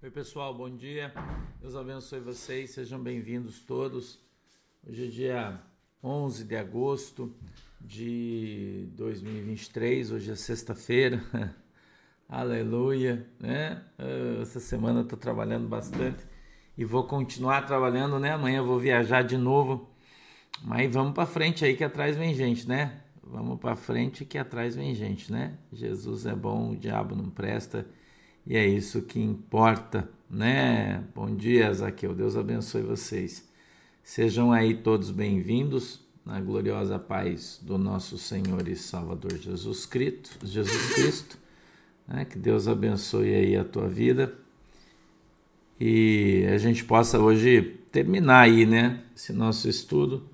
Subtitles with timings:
[0.00, 1.12] Oi, pessoal, bom dia.
[1.60, 4.20] Deus abençoe vocês, sejam bem-vindos todos.
[4.86, 5.60] Hoje é dia
[6.00, 7.34] 11 de agosto
[7.80, 11.20] de 2023, hoje é sexta-feira.
[12.28, 13.82] Aleluia, né?
[13.98, 16.24] Ah, essa semana eu tô trabalhando bastante
[16.76, 18.30] e vou continuar trabalhando, né?
[18.30, 19.90] Amanhã eu vou viajar de novo.
[20.62, 23.02] Mas vamos para frente aí que atrás vem gente, né?
[23.20, 25.58] Vamos para frente que atrás vem gente, né?
[25.72, 27.84] Jesus é bom, o diabo não presta.
[28.48, 31.04] E é isso que importa, né?
[31.14, 32.14] Bom dia, Zaqueu.
[32.14, 33.46] Deus abençoe vocês.
[34.02, 40.30] Sejam aí todos bem-vindos na gloriosa paz do nosso Senhor e Salvador Jesus Cristo.
[40.42, 41.38] Jesus Cristo.
[42.08, 42.24] Né?
[42.24, 44.32] Que Deus abençoe aí a tua vida.
[45.78, 47.60] E a gente possa hoje
[47.92, 49.02] terminar aí, né?
[49.14, 50.26] Esse nosso estudo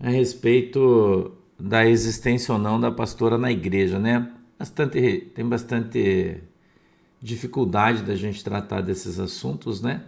[0.00, 4.32] a respeito da existência ou não da pastora na igreja, né?
[4.58, 6.49] Bastante, tem bastante
[7.20, 10.04] dificuldade da gente tratar desses assuntos, né?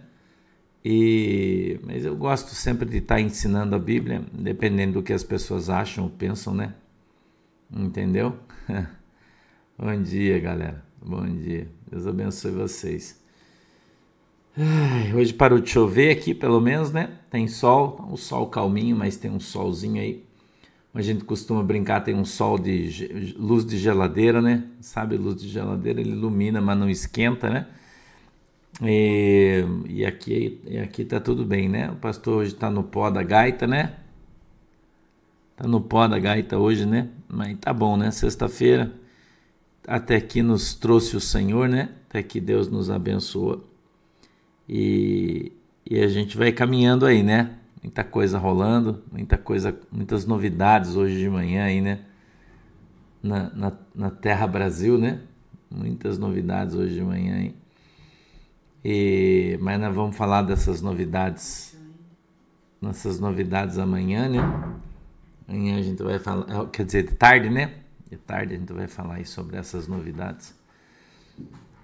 [0.83, 5.69] E mas eu gosto sempre de estar ensinando a Bíblia, dependendo do que as pessoas
[5.69, 6.73] acham ou pensam, né?
[7.71, 8.35] Entendeu?
[9.77, 10.83] Bom dia, galera.
[11.01, 11.69] Bom dia.
[11.89, 13.21] Deus abençoe vocês.
[14.55, 17.17] Ai, hoje parou de chover aqui, pelo menos, né?
[17.29, 20.23] Tem sol, o sol calminho, mas tem um solzinho aí.
[20.93, 24.63] A gente costuma brincar, tem um sol de luz de geladeira, né?
[24.79, 27.67] Sabe, luz de geladeira, ele ilumina, mas não esquenta, né?
[28.81, 31.89] E, e aqui, e aqui tá tudo bem, né?
[31.91, 33.95] O pastor hoje tá no pó da gaita, né?
[35.55, 37.09] Tá no pó da gaita hoje, né?
[37.27, 38.11] Mas tá bom, né?
[38.11, 38.93] Sexta-feira,
[39.87, 41.89] até aqui nos trouxe o Senhor, né?
[42.07, 43.67] Até que Deus nos abençoou.
[44.69, 45.51] E,
[45.89, 47.57] e a gente vai caminhando aí, né?
[47.83, 52.05] Muita coisa rolando, muita coisa, muitas novidades hoje de manhã aí, né?
[53.21, 55.21] Na, na, na Terra Brasil, né?
[55.69, 57.55] Muitas novidades hoje de manhã aí.
[58.85, 61.77] E, mas nós vamos falar dessas novidades,
[62.81, 64.39] nessas novidades amanhã, né?
[65.47, 67.73] Amanhã a gente vai falar, é, quer dizer, de tarde, né?
[68.09, 70.55] De tarde a gente vai falar aí sobre essas novidades.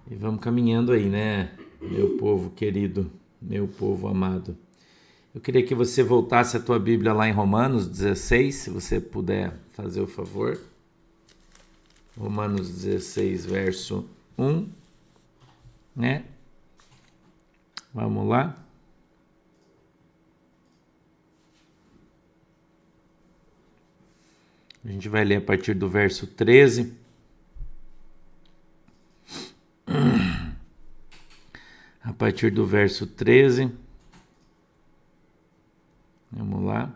[0.10, 1.52] E vamos caminhando aí, né?
[1.82, 3.12] Meu povo querido,
[3.42, 4.58] meu povo amado.
[5.34, 9.54] Eu queria que você voltasse a tua Bíblia lá em Romanos 16, se você puder
[9.74, 10.60] fazer o favor.
[12.18, 14.68] Romanos 16, verso 1,
[15.96, 16.26] né?
[17.94, 18.58] Vamos lá.
[24.84, 26.98] A gente vai ler a partir do verso 13.
[32.04, 33.72] A partir do verso 13.
[36.32, 36.94] Vamos lá.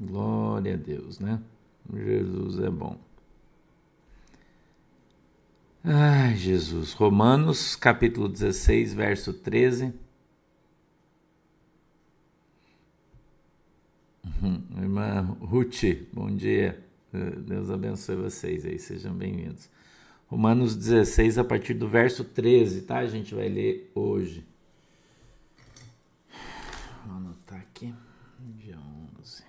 [0.00, 1.40] Glória a Deus, né?
[1.92, 2.98] Jesus é bom.
[5.84, 6.92] Ai, Jesus.
[6.94, 9.94] Romanos, capítulo 16, verso 13.
[14.24, 14.62] Uhum.
[14.78, 15.82] Irmã Ruth,
[16.12, 16.84] bom dia.
[17.46, 19.70] Deus abençoe vocês aí, sejam bem-vindos.
[20.26, 22.98] Romanos 16, a partir do verso 13, tá?
[22.98, 24.44] A gente vai ler hoje.
[27.06, 27.94] Vou anotar aqui.
[28.40, 28.76] Dia
[29.20, 29.44] 11.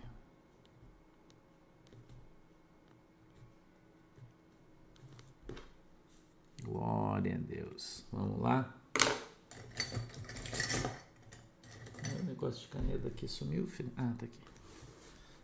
[6.64, 8.06] Glória a Deus.
[8.12, 8.72] Vamos lá.
[12.22, 13.92] O negócio de caneta aqui sumiu, filho.
[13.98, 14.40] Ah, tá aqui.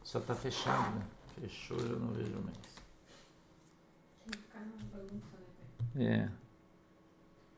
[0.04, 1.08] Só tá fechado, né?
[1.42, 2.58] Fechou, eu não vejo mais.
[5.96, 6.30] É.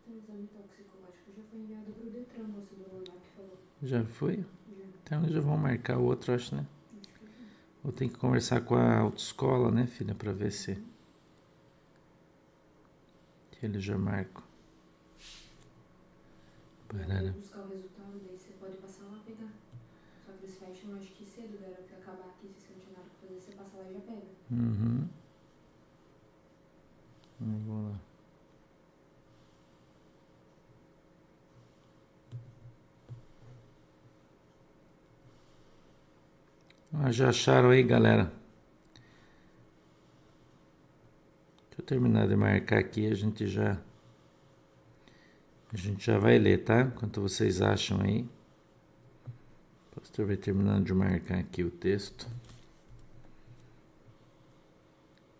[0.05, 3.14] Tem exame toxicológico já foi enviado para o Detran, moço do.
[3.85, 4.43] Já foi?
[5.03, 6.65] Então já vão marcar o outro, acho, né?
[7.83, 10.77] Ou tem que conversar com a autoescola, né, filha, para ver se.
[13.61, 14.43] Eles já marcam.
[16.87, 17.31] Parará.
[17.31, 19.49] buscar o resultado, daí você pode passar lá pegar.
[20.25, 22.93] Só que eles fecham, acho que cedo, galera, que acabar aqui, se você não tiver
[22.93, 24.27] nada pra fazer, você passa lá e já pega.
[24.51, 25.07] Uhum.
[27.39, 28.04] Vamos lá.
[37.03, 38.31] Ah, já acharam aí, galera?
[41.69, 43.77] Deixa eu terminar de marcar aqui, a gente já
[45.73, 46.83] a gente já vai ler, tá?
[46.83, 48.25] Enquanto vocês acham aí.
[49.91, 52.29] O pastor vai terminando de marcar aqui o texto.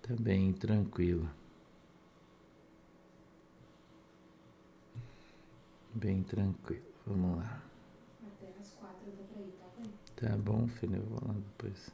[0.01, 1.29] Tá bem tranquilo.
[5.93, 6.83] Bem tranquilo.
[7.07, 7.64] Vamos lá.
[10.15, 11.89] Tá bom, filho, eu vou lá depois.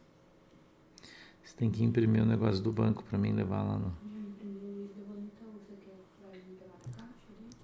[1.44, 3.94] Você tem que imprimir o negócio do banco para mim levar lá no.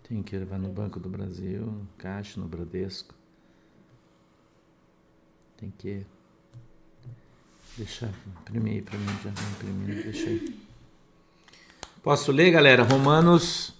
[0.04, 3.13] Tem que levar no Banco do Brasil, Caixa, no Bradesco.
[5.57, 6.06] Tem que
[7.77, 8.09] deixar
[8.42, 10.59] imprimir aí para mim, já imprimindo, deixa aí.
[12.01, 12.83] Posso ler, galera?
[12.83, 13.74] Romanos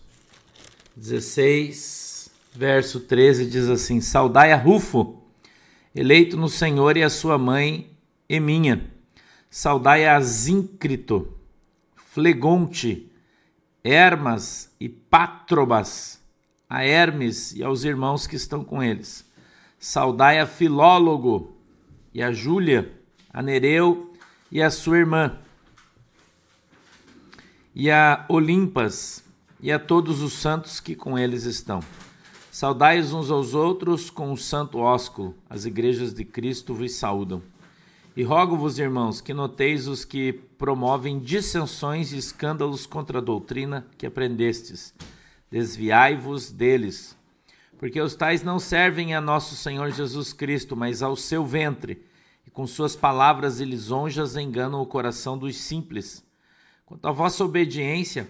[0.98, 5.17] 16, verso 13 diz assim: Saudai a Rufo,
[5.98, 7.90] eleito no Senhor, e a sua mãe
[8.30, 8.92] Eminha.
[9.50, 11.36] Saudai a Zíncrito,
[11.96, 13.12] Flegonte,
[13.84, 16.22] Hermas e Pátrobas,
[16.70, 19.26] a Hermes e aos irmãos que estão com eles.
[19.80, 21.58] Saudai a Filólogo
[22.14, 22.92] e a Júlia,
[23.32, 24.14] a Nereu
[24.52, 25.38] e a sua irmã,
[27.74, 29.24] e a Olimpas
[29.60, 31.80] e a todos os santos que com eles estão.
[32.58, 35.36] Saudai-os uns aos outros com o santo ósculo.
[35.48, 37.44] As igrejas de Cristo vos saúdam.
[38.16, 44.08] E rogo-vos, irmãos, que noteis os que promovem dissensões e escândalos contra a doutrina que
[44.08, 44.92] aprendestes.
[45.52, 47.16] Desviai-vos deles.
[47.78, 52.02] Porque os tais não servem a nosso Senhor Jesus Cristo, mas ao seu ventre,
[52.44, 56.26] e com suas palavras e lisonjas enganam o coração dos simples.
[56.88, 58.28] Quanto à vossa obediência,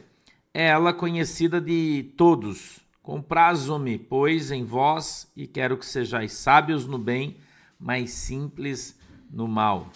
[0.53, 2.85] é ela conhecida de todos.
[3.07, 7.38] Comprazo-me, pois, em vós, e quero que sejais sábios no bem,
[7.80, 9.00] mas simples
[9.31, 9.89] no mal.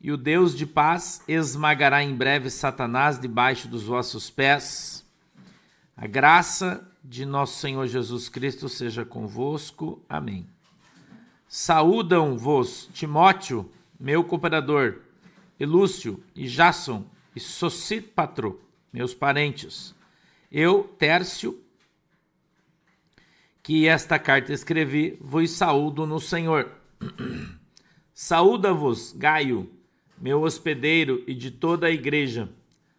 [0.00, 5.06] E o Deus de paz esmagará em breve Satanás debaixo dos vossos pés.
[5.96, 10.04] A graça de nosso Senhor Jesus Cristo seja convosco.
[10.08, 10.44] Amém.
[11.46, 15.02] Saúdam-vos Timóteo, meu cooperador,
[15.56, 18.60] e Lúcio e Jasson e Sosípatro,
[18.92, 19.94] meus parentes.
[20.50, 21.56] Eu, Tércio,
[23.70, 26.72] que esta carta escrevi, vos saúdo no Senhor.
[28.12, 29.70] Saúda-vos, Gaio,
[30.20, 32.48] meu hospedeiro e de toda a igreja.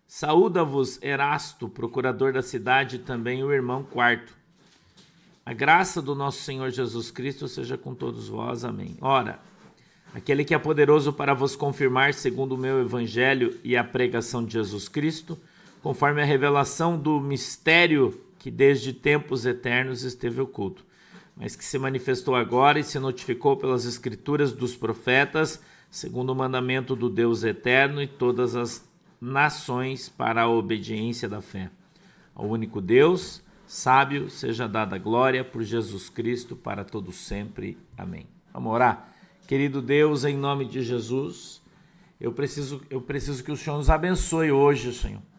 [0.08, 4.34] Saúda-vos, Erasto, procurador da cidade, e também o irmão Quarto.
[5.46, 8.64] A graça do nosso Senhor Jesus Cristo seja com todos vós.
[8.64, 8.96] Amém.
[9.02, 9.42] Ora,
[10.14, 14.54] aquele que é poderoso para vos confirmar, segundo o meu evangelho e a pregação de
[14.54, 15.38] Jesus Cristo,
[15.84, 20.86] conforme a revelação do mistério que desde tempos eternos esteve oculto
[21.36, 25.60] mas que se manifestou agora e se notificou pelas escrituras dos profetas,
[25.90, 28.88] segundo o mandamento do Deus eterno e todas as
[29.20, 31.72] nações para a obediência da fé.
[32.36, 37.76] Ao único Deus, sábio, seja dada glória por Jesus Cristo para todos sempre.
[37.98, 38.28] Amém.
[38.54, 39.12] Vamos orar.
[39.48, 41.62] Querido Deus, em nome de Jesus,
[42.20, 45.31] eu preciso, eu preciso que o Senhor nos abençoe hoje, Senhor.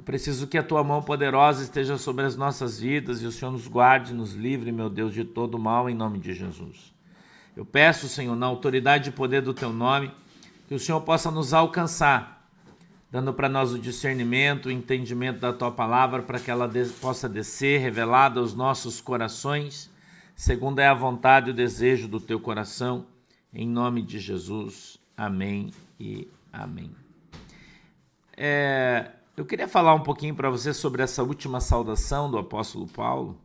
[0.00, 3.50] Eu preciso que a tua mão poderosa esteja sobre as nossas vidas e o Senhor
[3.50, 6.94] nos guarde, nos livre, meu Deus, de todo mal, em nome de Jesus.
[7.54, 10.10] Eu peço, Senhor, na autoridade e poder do teu nome,
[10.66, 12.48] que o Senhor possa nos alcançar,
[13.10, 16.66] dando para nós o discernimento, o entendimento da tua palavra, para que ela
[16.98, 19.90] possa descer revelada aos nossos corações,
[20.34, 23.04] segundo é a vontade e o desejo do teu coração,
[23.52, 24.98] em nome de Jesus.
[25.14, 25.70] Amém
[26.00, 26.90] e amém.
[28.34, 29.10] É,
[29.40, 33.40] eu queria falar um pouquinho para você sobre essa última saudação do apóstolo Paulo.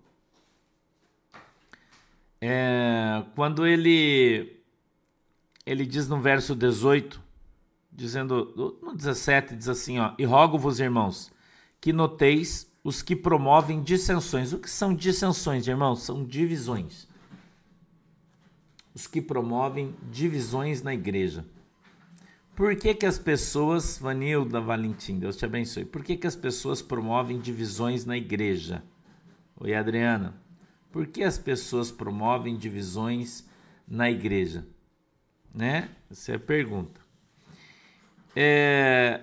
[2.42, 4.60] É, quando ele
[5.66, 7.24] ele diz no verso 18,
[7.90, 11.32] dizendo no 17 diz assim, ó: "E rogo-vos, irmãos,
[11.80, 14.52] que noteis os que promovem dissensões.
[14.52, 16.04] O que são dissensões, irmãos?
[16.04, 17.08] São divisões.
[18.94, 21.46] Os que promovem divisões na igreja.
[22.56, 26.82] Por que, que as pessoas, Vanilda Valentim, Deus te abençoe, por que, que as pessoas
[26.82, 28.82] promovem divisões na igreja?
[29.58, 30.34] Oi, Adriana.
[30.90, 33.46] Por que as pessoas promovem divisões
[33.86, 34.66] na igreja?
[35.54, 35.90] Né?
[36.10, 37.02] Essa é a pergunta.
[38.34, 39.20] É,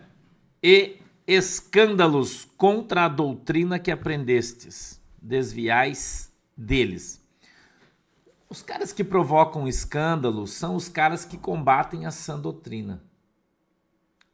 [0.62, 7.26] e escândalos contra a doutrina que aprendestes, desviais deles.
[8.46, 13.02] Os caras que provocam escândalo são os caras que combatem a sã doutrina.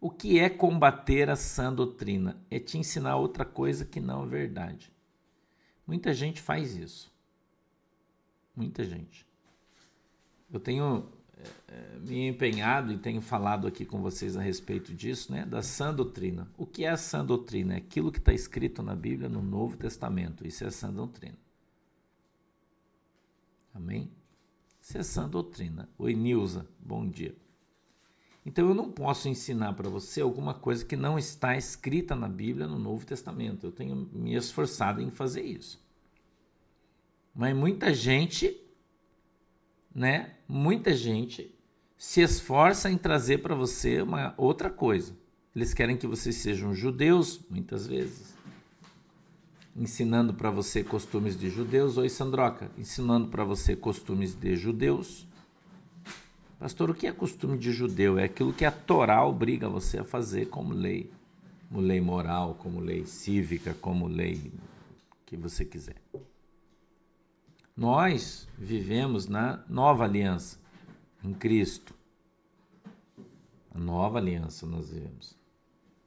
[0.01, 2.41] O que é combater a sã doutrina?
[2.51, 4.93] É te ensinar outra coisa que não é verdade.
[5.87, 7.13] Muita gente faz isso.
[8.55, 9.27] Muita gente.
[10.51, 11.09] Eu tenho
[11.69, 15.45] é, me empenhado e tenho falado aqui com vocês a respeito disso, né?
[15.45, 16.49] Da sã doutrina.
[16.57, 17.75] O que é a sã doutrina?
[17.75, 20.47] É aquilo que está escrito na Bíblia no Novo Testamento.
[20.47, 21.39] Isso é a sã doutrina.
[23.75, 24.11] Amém?
[24.81, 25.89] Isso é sã doutrina.
[25.99, 27.35] Oi, Nilza, bom dia.
[28.49, 32.67] Então eu não posso ensinar para você alguma coisa que não está escrita na Bíblia
[32.67, 33.67] no Novo Testamento.
[33.67, 35.79] Eu tenho me esforçado em fazer isso.
[37.35, 38.59] Mas muita gente,
[39.95, 40.33] né?
[40.49, 41.55] Muita gente
[41.99, 45.15] se esforça em trazer para você uma outra coisa.
[45.55, 48.35] Eles querem que vocês sejam judeus, muitas vezes.
[49.77, 51.99] ensinando para você costumes de judeus.
[51.99, 55.28] Oi, Sandroca, ensinando para você costumes de judeus.
[56.59, 58.19] Pastor, o que é costume de judeu?
[58.19, 61.09] É aquilo que a Torá obriga você a fazer como lei,
[61.69, 64.53] como lei moral, como lei cívica, como lei
[65.25, 66.03] que você quiser.
[67.77, 70.59] Nós vivemos na nova aliança,
[71.23, 71.95] em Cristo.
[73.73, 75.39] A nova aliança nós vivemos.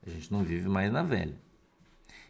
[0.06, 1.40] A gente não vive mais na velha.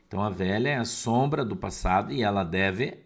[0.07, 2.99] Então a velha é a sombra do passado e ela deve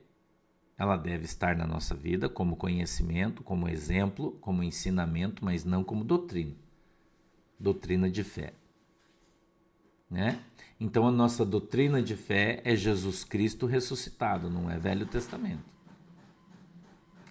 [0.77, 6.03] ela deve estar na nossa vida como conhecimento, como exemplo, como ensinamento, mas não como
[6.03, 6.53] doutrina.
[7.59, 8.53] Doutrina de fé.
[10.09, 10.39] Né?
[10.79, 15.63] Então a nossa doutrina de fé é Jesus Cristo ressuscitado, não é Velho Testamento.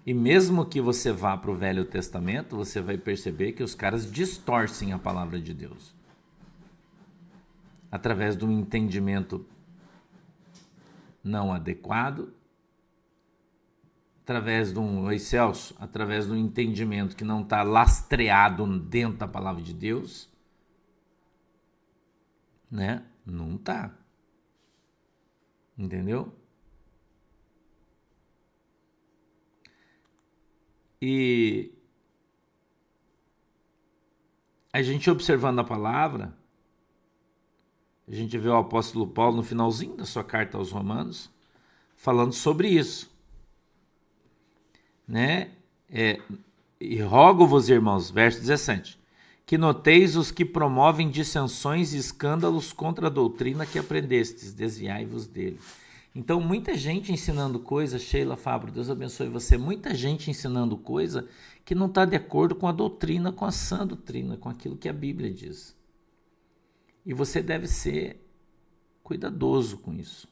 [0.07, 4.11] E mesmo que você vá para o Velho Testamento, você vai perceber que os caras
[4.11, 5.95] distorcem a palavra de Deus
[7.95, 9.47] através de um entendimento
[11.23, 12.35] não adequado,
[14.25, 19.63] através de um, Celso, através de um entendimento que não está lastreado dentro da palavra
[19.63, 20.31] de Deus,
[22.71, 23.05] né?
[23.25, 23.95] Não tá.
[25.77, 26.35] Entendeu?
[31.03, 31.71] E
[34.73, 36.35] a gente observando a palavra,
[38.09, 41.31] a gente vê o apóstolo Paulo no finalzinho da sua carta aos Romanos
[41.95, 43.14] falando sobre isso.
[45.07, 45.51] Né?
[45.91, 46.21] É,
[46.81, 48.99] e rogo-vos, irmãos, verso 17,
[49.47, 55.59] que noteis os que promovem dissensões e escândalos contra a doutrina que aprendestes, desviai-vos dele.
[56.15, 61.29] Então, muita gente ensinando coisa, Sheila Fabro, Deus abençoe você, muita gente ensinando coisa
[61.65, 64.89] que não está de acordo com a doutrina, com a sã doutrina, com aquilo que
[64.89, 65.77] a Bíblia diz.
[67.05, 68.21] E você deve ser
[69.03, 70.29] cuidadoso com isso.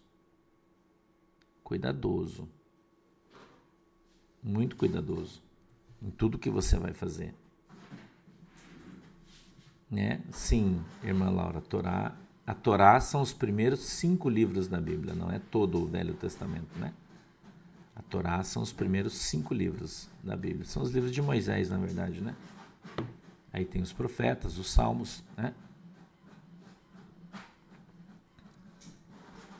[1.64, 2.48] Cuidadoso.
[4.42, 5.42] Muito cuidadoso
[6.02, 7.34] em tudo que você vai fazer.
[9.90, 10.20] Né?
[10.30, 15.30] Sim, irmã Laura, a Torá, a Torá são os primeiros cinco livros da Bíblia, não
[15.30, 16.92] é todo o Velho Testamento, né?
[17.94, 20.64] A Torá são os primeiros cinco livros da Bíblia.
[20.64, 22.34] São os livros de Moisés, na verdade, né?
[23.52, 25.54] Aí tem os profetas, os salmos, né?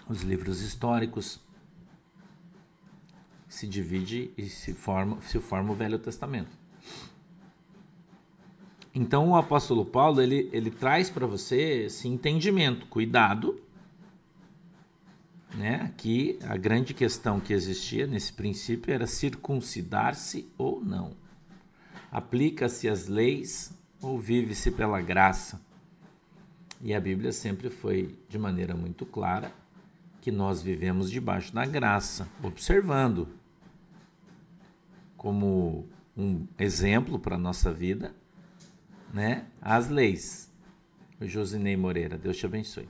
[0.09, 1.41] os livros históricos,
[3.53, 6.57] se divide e se forma, se forma o Velho Testamento.
[8.95, 13.61] Então o apóstolo Paulo ele, ele traz para você esse entendimento, cuidado,
[15.55, 15.83] né?
[15.83, 21.15] Aqui a grande questão que existia nesse princípio era circuncidar-se ou não.
[22.11, 25.61] Aplica-se as leis ou vive-se pela graça?
[26.81, 29.53] E a Bíblia sempre foi de maneira muito clara
[30.23, 33.42] que nós vivemos debaixo da graça, observando
[35.23, 38.13] como um exemplo para a nossa vida,
[39.15, 40.51] né, as leis.
[41.21, 42.89] Josinei Moreira, Deus te abençoe.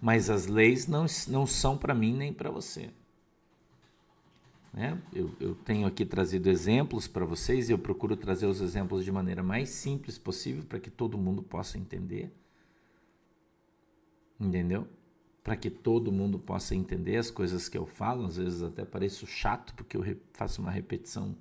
[0.00, 2.90] Mas as leis não, não são para mim nem para você.
[4.72, 4.96] Né?
[5.12, 9.10] Eu, eu tenho aqui trazido exemplos para vocês e eu procuro trazer os exemplos de
[9.10, 12.30] maneira mais simples possível para que todo mundo possa entender.
[14.38, 14.86] Entendeu?
[15.46, 18.26] Para que todo mundo possa entender as coisas que eu falo.
[18.26, 21.36] Às vezes até pareço chato porque eu faço uma repetição,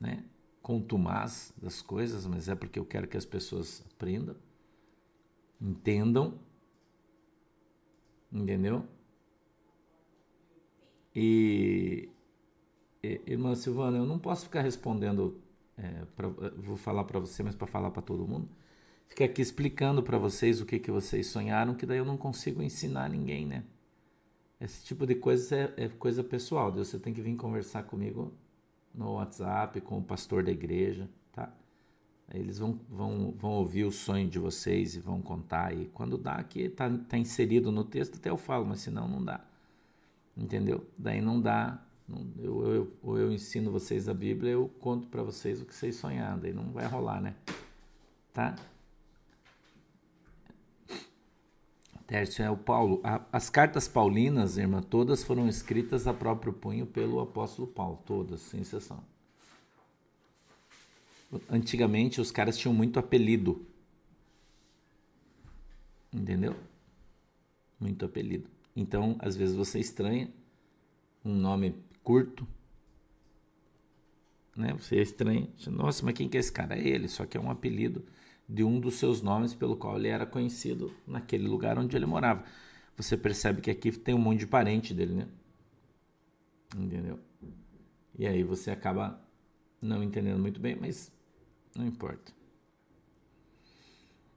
[0.00, 0.24] né,
[0.62, 4.36] contumaz das coisas, mas é porque eu quero que as pessoas aprendam,
[5.60, 6.38] entendam,
[8.32, 8.86] entendeu?
[11.12, 12.08] E,
[13.26, 15.36] irmã Silvana, eu não posso ficar respondendo,
[15.76, 18.48] é, pra, vou falar para você, mas para falar para todo mundo
[19.12, 22.62] ficar aqui explicando para vocês o que, que vocês sonharam, que daí eu não consigo
[22.62, 23.62] ensinar ninguém, né?
[24.58, 26.72] Esse tipo de coisa é, é coisa pessoal.
[26.72, 28.32] Você tem que vir conversar comigo
[28.94, 31.52] no WhatsApp, com o pastor da igreja, tá?
[32.32, 35.76] Eles vão, vão, vão ouvir o sonho de vocês e vão contar.
[35.76, 39.22] E quando dá, aqui tá, tá inserido no texto, até eu falo, mas senão não
[39.22, 39.44] dá.
[40.34, 40.86] Entendeu?
[40.98, 41.84] Daí não dá.
[42.38, 45.96] Eu, eu, ou eu ensino vocês a Bíblia, eu conto para vocês o que vocês
[45.96, 46.38] sonharam.
[46.38, 47.34] Daí não vai rolar, né?
[48.32, 48.54] Tá?
[52.12, 53.00] Tércio é o Paulo.
[53.32, 58.60] as cartas paulinas, irmã, todas foram escritas a próprio punho pelo apóstolo Paulo, todas, sem
[58.60, 59.02] exceção.
[61.48, 63.64] Antigamente os caras tinham muito apelido.
[66.12, 66.54] Entendeu?
[67.80, 68.46] Muito apelido.
[68.76, 70.28] Então, às vezes você estranha
[71.24, 72.46] um nome curto,
[74.54, 74.74] né?
[74.74, 75.48] Você é estranha.
[75.66, 76.78] Nossa, mas quem que é esse cara?
[76.78, 78.04] É ele, só que é um apelido
[78.52, 82.44] de um dos seus nomes pelo qual ele era conhecido naquele lugar onde ele morava.
[82.94, 85.28] você percebe que aqui tem um monte de parente dele, né?
[86.76, 87.18] Entendeu?
[88.18, 89.18] E aí você acaba
[89.80, 91.10] não entendendo muito bem, mas
[91.74, 92.30] não importa.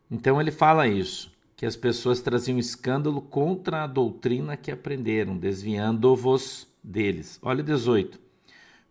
[0.10, 6.68] Então ele fala isso, que as pessoas traziam escândalo contra a doutrina que aprenderam, desviando-vos
[6.82, 7.38] deles.
[7.42, 8.25] Olha 18.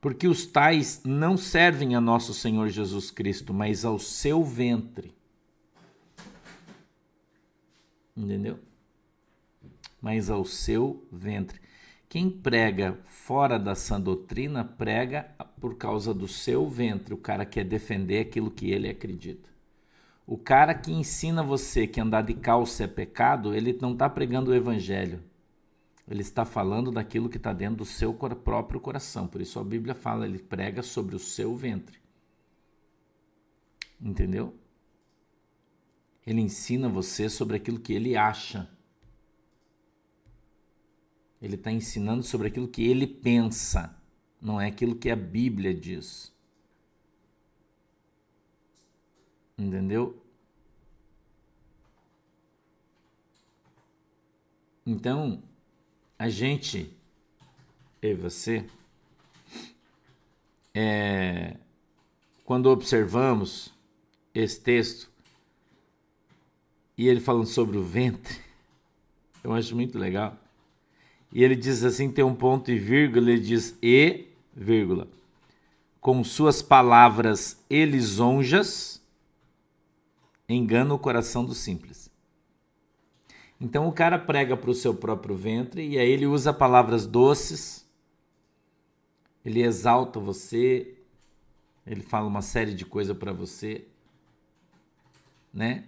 [0.04, 5.14] Porque os tais não servem a nosso Senhor Jesus Cristo, mas ao seu ventre.
[8.14, 8.58] Entendeu?
[10.02, 11.58] Mas ao seu ventre.
[12.06, 15.22] Quem prega fora da sã doutrina prega
[15.58, 17.14] por causa do seu ventre.
[17.14, 19.48] O cara quer defender aquilo que ele acredita.
[20.26, 24.50] O cara que ensina você que andar de calça é pecado, ele não está pregando
[24.50, 25.22] o evangelho.
[26.06, 29.26] Ele está falando daquilo que está dentro do seu próprio coração.
[29.26, 31.98] Por isso a Bíblia fala, ele prega sobre o seu ventre.
[34.00, 34.54] Entendeu?
[36.26, 38.70] Ele ensina você sobre aquilo que ele acha.
[41.40, 43.98] Ele está ensinando sobre aquilo que ele pensa,
[44.40, 46.32] não é aquilo que a Bíblia diz.
[49.56, 50.22] Entendeu?
[54.86, 55.42] Então,
[56.24, 56.90] a gente,
[58.00, 58.64] eu e você,
[60.72, 61.54] é,
[62.46, 63.74] quando observamos
[64.34, 65.10] esse texto
[66.96, 68.38] e ele falando sobre o ventre,
[69.42, 70.34] eu acho muito legal.
[71.30, 75.06] E ele diz assim, tem um ponto e vírgula, ele diz e, vírgula,
[76.00, 78.98] com suas palavras elisonjas,
[80.48, 82.03] engana o coração do simples.
[83.60, 87.86] Então o cara prega para o seu próprio ventre e aí ele usa palavras doces,
[89.44, 90.94] ele exalta você,
[91.86, 93.86] ele fala uma série de coisas para você,
[95.52, 95.84] né?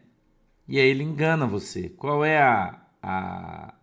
[0.69, 1.89] E aí ele engana você.
[1.89, 3.75] Qual é a, a...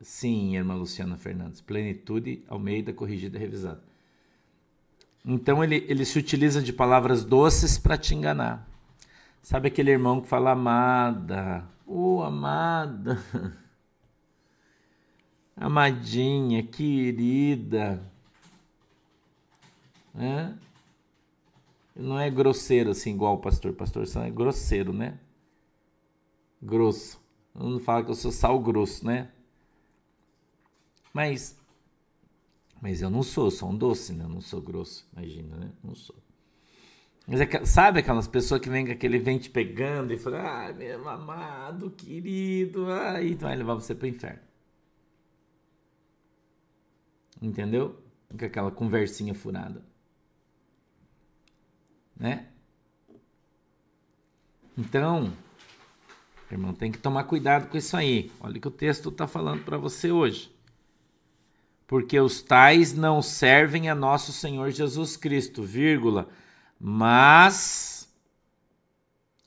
[0.00, 3.82] Sim, irmã Luciana Fernandes, plenitude Almeida corrigida e revisada.
[5.24, 8.68] Então ele, ele se utiliza de palavras doces para te enganar.
[9.42, 13.18] Sabe aquele irmão que fala amada, Ô oh, amada,
[15.56, 18.02] amadinha, querida,
[20.14, 20.58] né?
[21.94, 23.72] Não é grosseiro assim igual o pastor.
[23.72, 25.18] Pastor é grosseiro, né?
[26.60, 27.20] Grosso.
[27.54, 29.30] Não fala que eu sou sal grosso, né?
[31.12, 31.56] Mas,
[32.80, 34.24] mas eu não sou, sou um doce, né?
[34.24, 35.72] Eu não sou grosso, imagina, né?
[35.82, 36.16] Não sou.
[37.26, 40.72] Mas é, sabe aquelas pessoas que vêm com aquele vem te pegando e falam, ah,
[40.72, 44.40] meu amado, querido, aí vai levar você para o inferno.
[47.40, 47.98] Entendeu?
[48.28, 49.82] Com aquela conversinha furada.
[52.14, 52.46] Né?
[54.76, 55.32] Então,
[56.50, 58.30] irmão, tem que tomar cuidado com isso aí.
[58.38, 60.54] Olha o que o texto está falando para você hoje.
[61.86, 66.28] Porque os tais não servem a nosso Senhor Jesus Cristo, vírgula
[66.86, 68.14] mas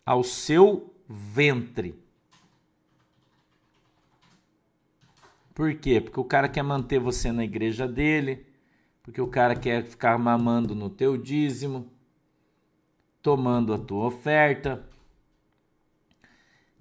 [0.03, 1.93] ao seu ventre.
[5.53, 6.01] Por quê?
[6.01, 8.43] Porque o cara quer manter você na igreja dele,
[9.03, 11.93] porque o cara quer ficar mamando no teu dízimo,
[13.21, 14.83] tomando a tua oferta,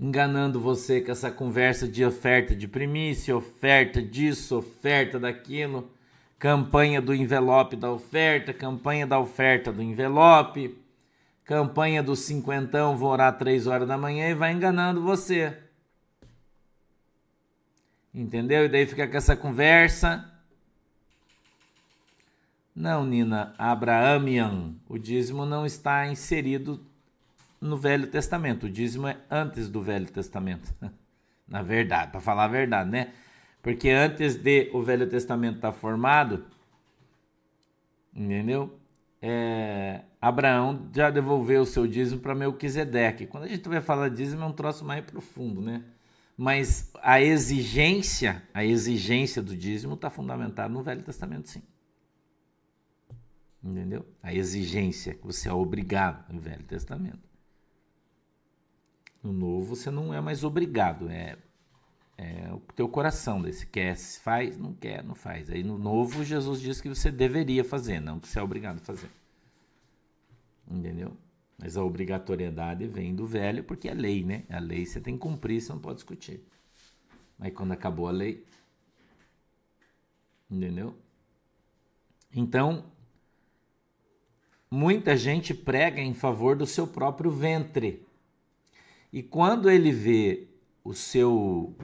[0.01, 5.95] enganando você com essa conversa de oferta de primícia, oferta disso, oferta daquilo
[6.38, 10.77] campanha do envelope da oferta, campanha da oferta do envelope,
[11.44, 15.57] campanha do cinquentão, vou orar três horas da manhã e vai enganando você.
[18.12, 18.64] Entendeu?
[18.64, 20.33] E daí fica com essa conversa.
[22.75, 26.85] Não, Nina, Abraamian, o dízimo não está inserido
[27.61, 28.66] no Velho Testamento.
[28.66, 30.75] O dízimo é antes do Velho Testamento.
[31.49, 33.12] Na verdade, para falar a verdade, né?
[33.66, 36.44] Porque antes de o Velho Testamento estar tá formado,
[38.14, 38.79] entendeu?
[39.20, 43.26] É, Abraão já devolveu o seu dízimo para Melquisedeque.
[43.26, 45.83] Quando a gente vai falar dízimo é um troço mais profundo, né?
[46.37, 51.64] Mas a exigência, a exigência do dízimo está fundamentada no Velho Testamento, sim.
[53.61, 54.07] Entendeu?
[54.22, 57.29] A exigência que você é obrigado no Velho Testamento.
[59.20, 61.37] No Novo você não é mais obrigado, é
[62.18, 65.50] é, o teu coração, daí se quer, faz, não quer, não faz.
[65.50, 68.81] Aí no novo Jesus diz que você deveria fazer, não que você é obrigado a
[68.81, 69.11] fazer.
[70.68, 71.16] Entendeu?
[71.59, 74.44] Mas a obrigatoriedade vem do velho porque é lei, né?
[74.48, 76.40] A lei você tem que cumprir, você não pode discutir.
[77.38, 78.44] Mas quando acabou a lei,
[80.50, 80.94] entendeu?
[82.35, 82.85] Então,
[84.70, 88.07] muita gente prega em favor do seu próprio ventre.
[89.12, 90.48] E quando ele vê
[90.83, 91.74] o seu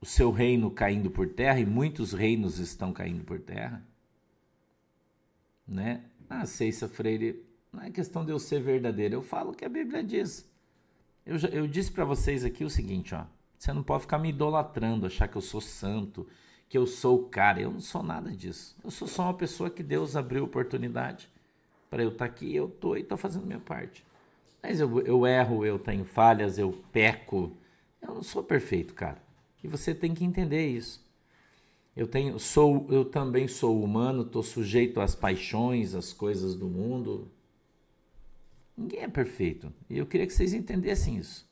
[0.00, 3.84] o seu reino caindo por terra e muitos reinos estão caindo por terra,
[5.66, 6.04] né?
[6.28, 9.68] Ah, Ceissa Freire, não é questão de eu ser verdadeiro, eu falo o que a
[9.68, 10.48] Bíblia diz.
[11.24, 13.24] Eu, já, eu disse para vocês aqui o seguinte, ó,
[13.60, 16.26] você não pode ficar me idolatrando, achar que eu sou santo,
[16.66, 17.60] que eu sou o cara.
[17.60, 18.74] Eu não sou nada disso.
[18.82, 21.28] Eu sou só uma pessoa que Deus abriu oportunidade
[21.90, 22.54] para eu estar tá aqui.
[22.56, 24.02] Eu tô e estou fazendo minha parte.
[24.62, 27.54] Mas eu, eu erro, eu tenho falhas, eu peco.
[28.00, 29.22] Eu não sou perfeito, cara.
[29.62, 31.04] E você tem que entender isso.
[31.96, 37.30] Eu tenho, sou, eu também sou humano, estou sujeito às paixões, às coisas do mundo.
[38.76, 39.72] Ninguém é perfeito.
[39.88, 41.46] E eu queria que vocês entendessem isso.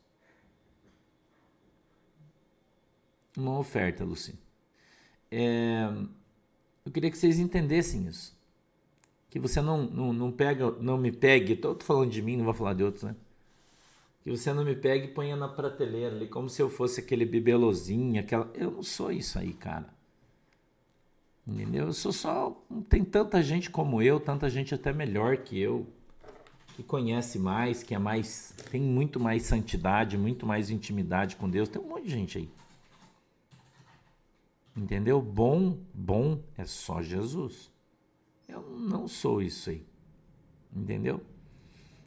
[3.36, 4.38] Uma oferta, Luci.
[5.30, 5.88] É,
[6.84, 8.36] eu queria que vocês entendessem isso.
[9.28, 12.54] Que você não, não, não, pega, não me pegue, estou falando de mim, não vou
[12.54, 13.14] falar de outros, né?
[14.28, 17.24] Que você não me pegue e ponha na prateleira ali, como se eu fosse aquele
[17.24, 18.50] bibelozinho, aquela.
[18.52, 19.88] Eu não sou isso aí, cara.
[21.46, 21.86] Entendeu?
[21.86, 22.54] Eu sou só.
[22.90, 25.86] Tem tanta gente como eu, tanta gente até melhor que eu,
[26.76, 28.52] que conhece mais, que é mais.
[28.70, 31.66] tem muito mais santidade, muito mais intimidade com Deus.
[31.66, 32.50] Tem um monte de gente aí.
[34.76, 35.22] Entendeu?
[35.22, 37.72] Bom, bom é só Jesus.
[38.46, 39.82] Eu não sou isso aí.
[40.76, 41.22] Entendeu?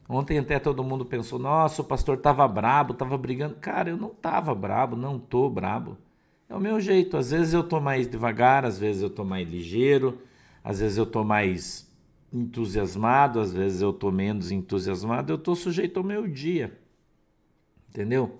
[0.08, 3.56] Ontem até todo mundo pensou: nossa, o pastor tava brabo, tava brigando.
[3.56, 5.96] Cara, eu não tava brabo, não tô brabo.
[6.48, 7.16] É o meu jeito.
[7.16, 10.20] Às vezes eu tô mais devagar, às vezes eu tô mais ligeiro,
[10.62, 11.90] às vezes eu tô mais
[12.32, 15.32] entusiasmado, às vezes eu tô menos entusiasmado.
[15.32, 16.78] Eu tô sujeito ao meu dia.
[17.88, 18.38] Entendeu?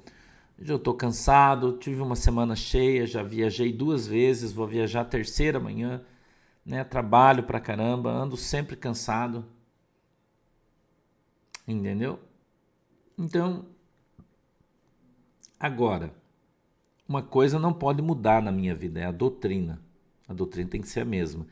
[0.61, 5.59] Hoje eu estou cansado, tive uma semana cheia, já viajei duas vezes, vou viajar terceira
[5.59, 6.03] amanhã,
[6.65, 6.85] né?
[6.85, 9.45] Trabalho pra caramba, ando sempre cansado.
[11.67, 12.19] Entendeu?
[13.17, 13.67] Então,
[15.59, 16.15] agora,
[17.09, 19.81] uma coisa não pode mudar na minha vida, é a doutrina.
[20.27, 21.47] A doutrina tem que ser a mesma,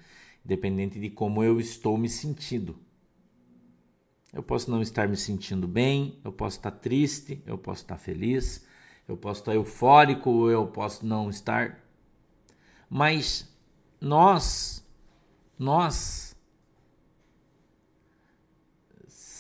[0.44, 2.79] independente de como eu estou me sentindo.
[4.33, 8.64] Eu posso não estar me sentindo bem, eu posso estar triste, eu posso estar feliz,
[9.09, 11.81] eu posso estar eufórico, eu posso não estar.
[12.88, 13.53] Mas
[14.01, 14.87] nós,
[15.59, 16.29] nós,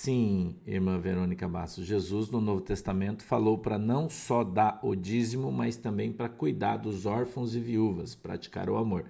[0.00, 5.52] sim, irmã Verônica Bastos, Jesus no Novo Testamento falou para não só dar o dízimo,
[5.52, 9.04] mas também para cuidar dos órfãos e viúvas, praticar o amor.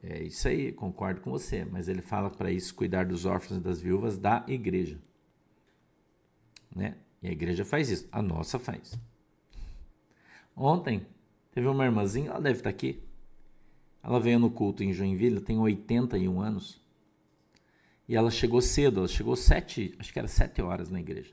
[0.00, 3.62] É isso aí, concordo com você, mas ele fala para isso cuidar dos órfãos e
[3.62, 4.96] das viúvas da igreja.
[6.74, 6.96] Né?
[7.20, 8.96] E a igreja faz isso, a nossa faz.
[10.56, 11.04] Ontem
[11.50, 13.02] teve uma irmãzinha, ela deve estar aqui.
[14.00, 16.81] Ela veio no culto em Joinville, tem 81 anos.
[18.08, 21.32] E ela chegou cedo, ela chegou sete, acho que era sete horas na igreja.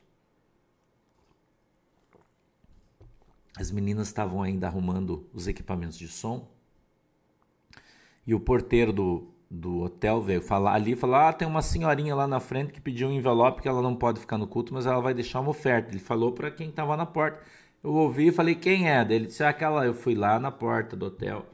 [3.58, 6.48] As meninas estavam ainda arrumando os equipamentos de som.
[8.26, 12.28] E o porteiro do, do hotel veio falar ali, falar: "Ah, tem uma senhorinha lá
[12.28, 15.02] na frente que pediu um envelope que ela não pode ficar no culto, mas ela
[15.02, 15.92] vai deixar uma oferta".
[15.92, 17.44] Ele falou para quem estava na porta.
[17.84, 19.02] Eu ouvi e falei, quem é?
[19.02, 19.86] Ele disse, aquela.
[19.86, 21.46] Eu fui lá na porta do hotel.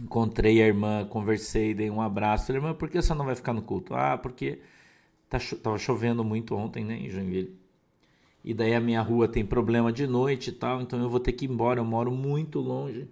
[0.00, 2.46] Encontrei a irmã, conversei, dei um abraço.
[2.46, 3.94] Falei, irmã, por que você não vai ficar no culto?
[3.94, 4.60] Ah, porque
[5.28, 7.58] tá tava chovendo muito ontem, né, em Joinville.
[8.42, 11.32] E daí a minha rua tem problema de noite e tal, então eu vou ter
[11.32, 11.80] que ir embora.
[11.80, 13.08] Eu moro muito longe.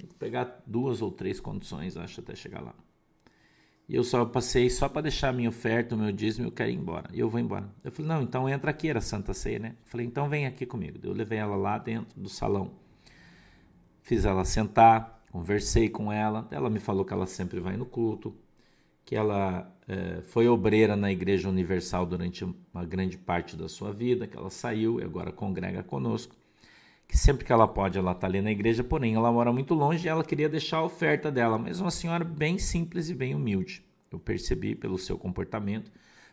[0.00, 2.74] Vou pegar duas ou três condições, acho, até chegar lá.
[3.86, 6.70] E eu só passei só para deixar a minha oferta, o meu dízimo, eu quero
[6.70, 7.10] ir embora.
[7.12, 7.68] E eu vou embora.
[7.84, 9.74] Eu falei, não, então entra aqui, era Santa Ceia, né?
[9.80, 10.98] Eu falei, então vem aqui comigo.
[11.02, 12.70] Eu levei ela lá dentro do salão.
[14.00, 16.46] Fiz ela sentar, conversei com ela.
[16.50, 18.34] Ela me falou que ela sempre vai no culto,
[19.04, 24.26] que ela é, foi obreira na Igreja Universal durante uma grande parte da sua vida,
[24.26, 26.34] que ela saiu e agora congrega conosco
[27.10, 30.06] que sempre que ela pode, ela está ali na igreja, porém ela mora muito longe
[30.06, 33.84] e ela queria deixar a oferta dela, mas uma senhora bem simples e bem humilde.
[34.12, 35.90] Eu percebi pelo seu comportamento,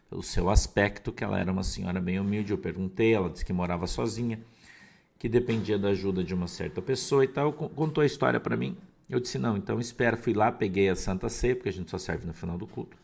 [0.08, 2.52] pelo seu aspecto, que ela era uma senhora bem humilde.
[2.52, 4.40] Eu perguntei, ela disse que morava sozinha,
[5.18, 7.52] que dependia da ajuda de uma certa pessoa e tal.
[7.52, 8.78] Contou a história para mim.
[9.10, 10.18] Eu disse: não, então espera.
[10.18, 12.98] Fui lá, peguei a Santa Ceia, porque a gente só serve no final do culto.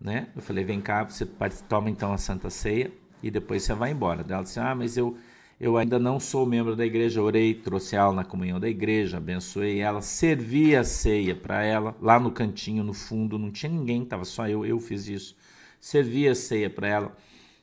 [0.00, 0.28] Né?
[0.34, 1.26] Eu falei: vem cá, você
[1.68, 4.24] toma então a Santa Ceia e depois você vai embora.
[4.28, 5.16] Ela disse: ah, mas eu
[5.60, 9.80] eu ainda não sou membro da igreja, orei, trouxe ela na comunhão da igreja, abençoei
[9.80, 14.24] ela, servi a ceia para ela, lá no cantinho, no fundo, não tinha ninguém, estava
[14.24, 15.36] só eu, eu fiz isso.
[15.78, 17.16] Servi a ceia para ela.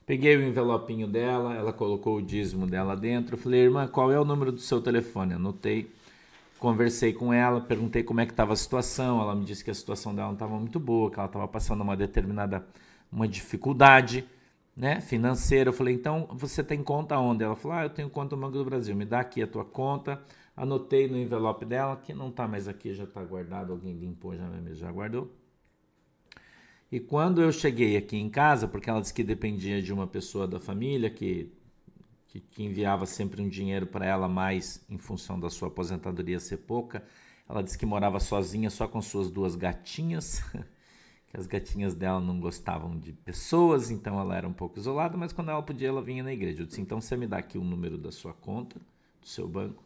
[0.06, 3.34] Peguei o envelopinho dela, ela colocou o dízimo dela dentro.
[3.34, 5.34] Eu falei, irmã, qual é o número do seu telefone?
[5.34, 5.90] Anotei,
[6.58, 9.20] conversei com ela, perguntei como é que estava a situação.
[9.20, 11.82] Ela me disse que a situação dela não estava muito boa, que ela estava passando
[11.82, 12.66] uma determinada
[13.10, 14.24] uma dificuldade
[14.76, 15.70] né, financeira.
[15.70, 17.42] Eu falei, então você tem conta onde?
[17.44, 19.64] Ela falou, ah, eu tenho conta no Banco do Brasil, me dá aqui a tua
[19.64, 20.22] conta,
[20.58, 24.44] Anotei no envelope dela, que não está mais aqui, já está guardado, alguém limpou, já,
[24.72, 25.30] já guardou.
[26.90, 30.48] E quando eu cheguei aqui em casa, porque ela disse que dependia de uma pessoa
[30.48, 31.52] da família que,
[32.28, 36.58] que, que enviava sempre um dinheiro para ela mais em função da sua aposentadoria ser
[36.58, 37.02] pouca,
[37.48, 40.42] ela disse que morava sozinha só com suas duas gatinhas,
[41.28, 45.32] que as gatinhas dela não gostavam de pessoas, então ela era um pouco isolada, mas
[45.32, 46.62] quando ela podia, ela vinha na igreja.
[46.62, 48.78] Eu disse: então você me dá aqui o número da sua conta,
[49.20, 49.82] do seu banco,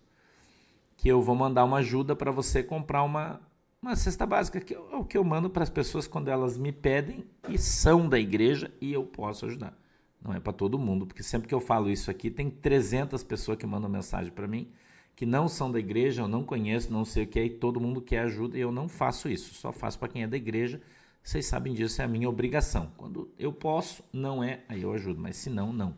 [0.97, 3.41] que eu vou mandar uma ajuda para você comprar uma,
[3.81, 6.73] uma cesta básica, que é o que eu mando para as pessoas quando elas me
[6.73, 9.82] pedem e são da igreja e eu posso ajudar.
[10.25, 13.59] Não é para todo mundo, porque sempre que eu falo isso aqui, tem 300 pessoas
[13.59, 14.71] que mandam mensagem para mim
[15.15, 18.01] que não são da igreja, eu não conheço, não sei o que e todo mundo
[18.01, 20.81] quer ajuda e eu não faço isso, só faço para quem é da igreja.
[21.23, 22.91] Vocês sabem disso, é a minha obrigação.
[22.97, 25.95] Quando eu posso, não é, aí eu ajudo, mas se não, não,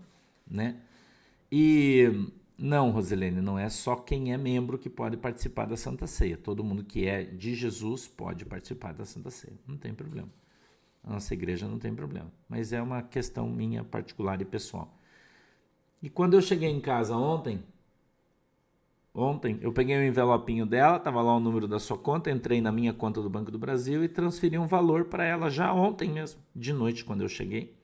[0.46, 0.76] né?
[1.50, 2.10] E
[2.58, 6.37] não, Roselene, não é só quem é membro que pode participar da Santa Ceia.
[6.37, 9.56] Todo mundo que é de Jesus pode participar da Santa Ceia.
[9.66, 10.28] Não tem problema.
[11.05, 12.31] A nossa igreja não tem problema.
[12.49, 14.97] Mas é uma questão minha particular e pessoal.
[16.03, 17.62] E quando eu cheguei em casa ontem,
[19.14, 22.61] ontem, eu peguei o um envelopinho dela, estava lá o número da sua conta, entrei
[22.61, 26.11] na minha conta do Banco do Brasil e transferi um valor para ela já ontem
[26.11, 27.75] mesmo, de noite, quando eu cheguei,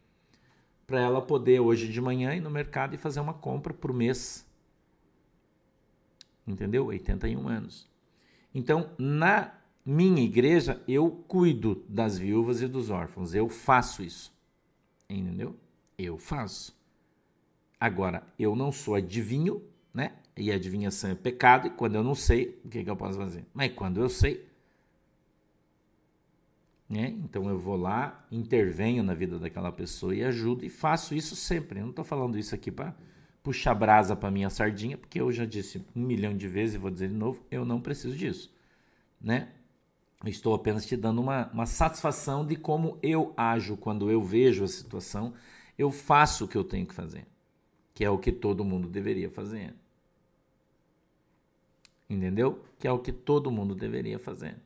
[0.86, 4.46] para ela poder hoje de manhã ir no mercado e fazer uma compra por mês
[6.50, 6.86] entendeu?
[6.86, 7.88] 81 anos.
[8.54, 9.52] Então, na
[9.84, 13.34] minha igreja, eu cuido das viúvas e dos órfãos.
[13.34, 14.32] Eu faço isso.
[15.08, 15.56] Entendeu?
[15.98, 16.78] Eu faço.
[17.78, 19.62] Agora, eu não sou adivinho,
[19.92, 20.12] né?
[20.36, 23.44] E adivinhação é pecado, e quando eu não sei, o que, que eu posso fazer?
[23.52, 24.46] Mas quando eu sei,
[26.88, 27.08] né?
[27.24, 31.78] Então eu vou lá, intervenho na vida daquela pessoa e ajudo, e faço isso sempre.
[31.78, 32.94] Eu não estou falando isso aqui para
[33.42, 36.90] puxar brasa para minha sardinha, porque eu já disse um milhão de vezes e vou
[36.90, 38.52] dizer de novo, eu não preciso disso,
[39.20, 39.48] né?
[40.28, 44.68] Estou apenas te dando uma, uma satisfação de como eu ajo quando eu vejo a
[44.68, 45.32] situação,
[45.78, 47.26] eu faço o que eu tenho que fazer,
[47.94, 49.74] que é o que todo mundo deveria fazer.
[52.08, 52.62] Entendeu?
[52.78, 54.56] Que é o que todo mundo deveria fazer.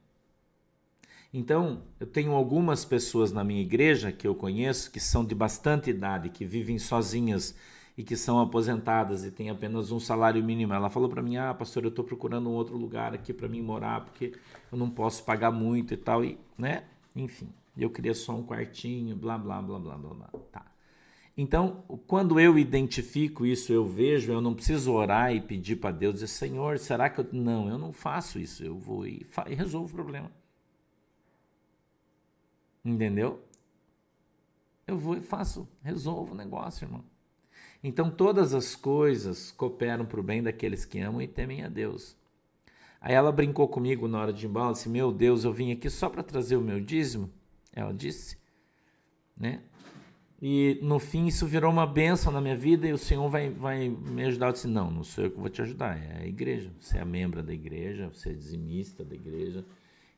[1.32, 5.90] Então, eu tenho algumas pessoas na minha igreja que eu conheço que são de bastante
[5.90, 7.54] idade, que vivem sozinhas
[7.96, 10.74] e que são aposentadas e têm apenas um salário mínimo.
[10.74, 13.62] Ela falou para mim: "Ah, pastor, eu estou procurando um outro lugar aqui para mim
[13.62, 14.32] morar porque
[14.70, 16.84] eu não posso pagar muito e tal e, né?
[17.14, 20.30] Enfim, eu queria só um quartinho, blá blá blá blá blá blá.
[20.52, 20.66] Tá.
[21.36, 26.14] Então, quando eu identifico isso, eu vejo, eu não preciso orar e pedir para Deus
[26.14, 28.64] dizer: "Senhor, será que eu não, eu não faço isso.
[28.64, 30.30] Eu vou e, e resolvo o problema."
[32.84, 33.42] Entendeu?
[34.86, 37.02] Eu vou e faço, resolvo o negócio, irmão.
[37.86, 42.16] Então todas as coisas cooperam para o bem daqueles que amam e temem a Deus.
[42.98, 45.90] Aí ela brincou comigo na hora de ir embora, disse: Meu Deus, eu vim aqui
[45.90, 47.30] só para trazer o meu dízimo.
[47.74, 48.38] Ela disse,
[49.36, 49.60] né?
[50.40, 53.90] E no fim isso virou uma bênção na minha vida e o Senhor vai, vai
[53.90, 54.46] me ajudar.
[54.46, 56.72] Eu disse: Não, não sou eu que vou te ajudar, é a igreja.
[56.80, 59.62] Você é membro da igreja, você é dizimista da igreja.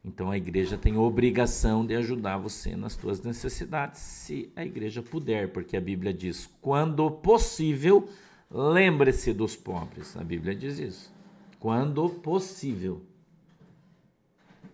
[0.07, 5.53] Então a igreja tem obrigação de ajudar você nas suas necessidades, se a igreja puder,
[5.53, 8.09] porque a Bíblia diz: quando possível,
[8.49, 10.17] lembre-se dos pobres.
[10.17, 11.13] A Bíblia diz isso.
[11.59, 13.03] Quando possível,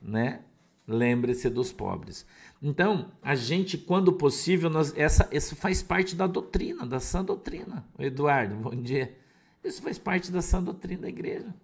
[0.02, 0.42] né?
[0.86, 2.26] Lembre-se dos pobres.
[2.60, 7.86] Então, a gente, quando possível, nós, essa, isso faz parte da doutrina, da sã doutrina.
[7.98, 9.16] Eduardo, bom dia.
[9.64, 11.54] Isso faz parte da sã doutrina da igreja.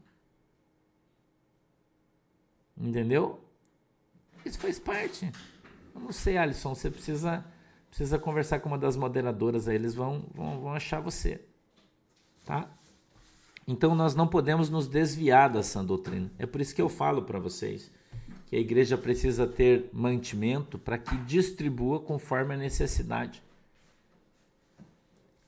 [2.76, 3.40] Entendeu?
[4.44, 5.31] Isso faz parte.
[5.94, 7.44] Eu não sei, Alisson, você precisa,
[7.88, 11.40] precisa conversar com uma das moderadoras aí, eles vão, vão, vão achar você.
[12.44, 12.70] Tá?
[13.66, 16.31] Então nós não podemos nos desviar dessa doutrina.
[16.38, 17.90] É por isso que eu falo para vocês
[18.48, 23.42] que a igreja precisa ter mantimento para que distribua conforme a necessidade.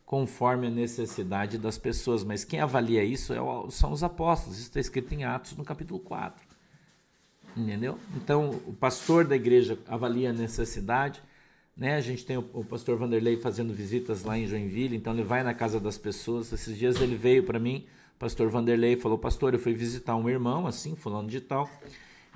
[0.04, 2.22] Conforme a necessidade das pessoas.
[2.22, 3.38] Mas quem avalia isso é
[3.70, 4.58] são os apóstolos.
[4.58, 6.46] Isso está escrito em Atos no capítulo 4.
[7.56, 7.98] Entendeu?
[8.16, 11.22] Então, o pastor da igreja avalia a necessidade.
[11.76, 11.96] Né?
[11.96, 15.42] A gente tem o, o pastor Vanderlei fazendo visitas lá em Joinville, então ele vai
[15.42, 16.52] na casa das pessoas.
[16.52, 17.86] Esses dias ele veio para mim,
[18.18, 21.68] pastor Vanderlei, falou: Pastor, eu fui visitar um irmão, assim, fulano de tal.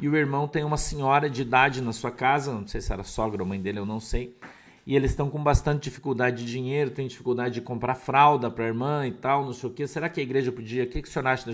[0.01, 3.05] E o irmão tem uma senhora de idade na sua casa, não sei se era
[3.05, 4.37] sogra ou mãe dele, eu não sei
[4.87, 8.67] e eles estão com bastante dificuldade de dinheiro, tem dificuldade de comprar fralda para a
[8.69, 9.87] irmã e tal, não sei o quê.
[9.87, 10.85] Será que a igreja podia?
[10.85, 11.51] O que, que o senhor acha?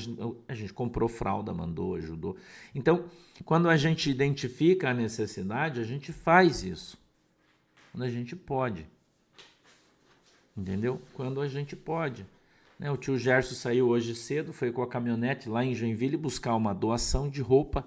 [0.48, 2.36] A gente comprou fralda, mandou, ajudou.
[2.74, 3.04] Então,
[3.44, 6.98] quando a gente identifica a necessidade, a gente faz isso.
[7.92, 8.86] Quando a gente pode.
[10.56, 11.00] Entendeu?
[11.14, 12.26] Quando a gente pode.
[12.80, 12.90] Né?
[12.90, 16.74] O tio Gerson saiu hoje cedo, foi com a caminhonete lá em Joinville buscar uma
[16.74, 17.86] doação de roupa,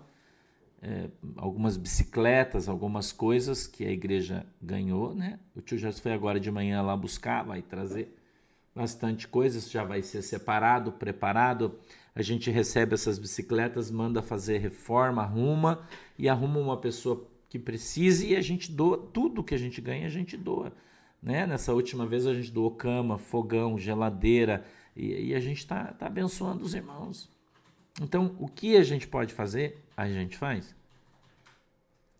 [0.84, 5.15] é, algumas bicicletas, algumas coisas que a igreja ganhou.
[5.15, 5.39] Né?
[5.56, 8.13] O tio Gerson foi agora de manhã lá buscar, vai trazer
[8.76, 11.80] bastante coisas, já vai ser separado, preparado.
[12.13, 15.88] A gente recebe essas bicicletas, manda fazer reforma, arruma
[16.19, 20.06] e arruma uma pessoa que precise e a gente doa tudo que a gente ganha,
[20.06, 20.74] a gente doa.
[21.22, 21.48] Né?
[21.48, 24.65] Nessa última vez a gente doou cama, fogão, geladeira
[24.98, 27.30] e, e a gente está tá abençoando os irmãos.
[28.02, 30.75] Então, o que a gente pode fazer, a gente faz.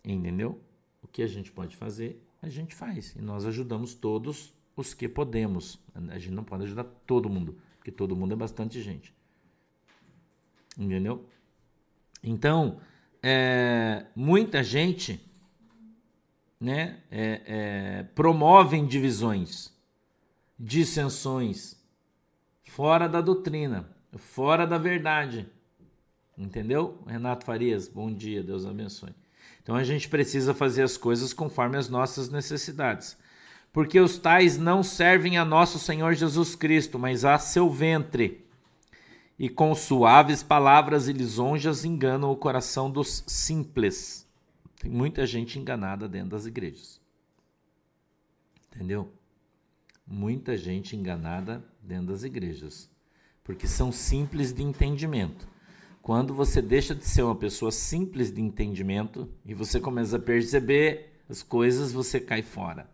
[0.04, 0.62] Entendeu?
[1.02, 3.16] O que a gente pode fazer, a gente faz.
[3.16, 5.80] E nós ajudamos todos os que podemos.
[6.10, 9.14] A gente não pode ajudar todo mundo, porque todo mundo é bastante gente.
[10.78, 11.26] Entendeu?
[12.24, 12.80] Então,
[13.22, 15.20] é, muita gente
[16.60, 19.74] né, é, é, promovem divisões,
[20.58, 21.82] dissensões,
[22.70, 25.48] fora da doutrina, fora da verdade.
[26.38, 27.02] Entendeu?
[27.06, 29.14] Renato Farias, bom dia, Deus abençoe.
[29.62, 33.18] Então a gente precisa fazer as coisas conforme as nossas necessidades.
[33.72, 38.44] Porque os tais não servem a nosso Senhor Jesus Cristo, mas a seu ventre
[39.38, 44.28] e com suaves palavras e lisonjas enganam o coração dos simples.
[44.80, 47.02] Tem muita gente enganada dentro das igrejas.
[48.68, 49.12] Entendeu?
[50.06, 52.90] Muita gente enganada dentro das igrejas.
[53.44, 55.48] Porque são simples de entendimento.
[56.04, 61.24] Quando você deixa de ser uma pessoa simples de entendimento e você começa a perceber
[61.30, 62.90] as coisas, você cai fora.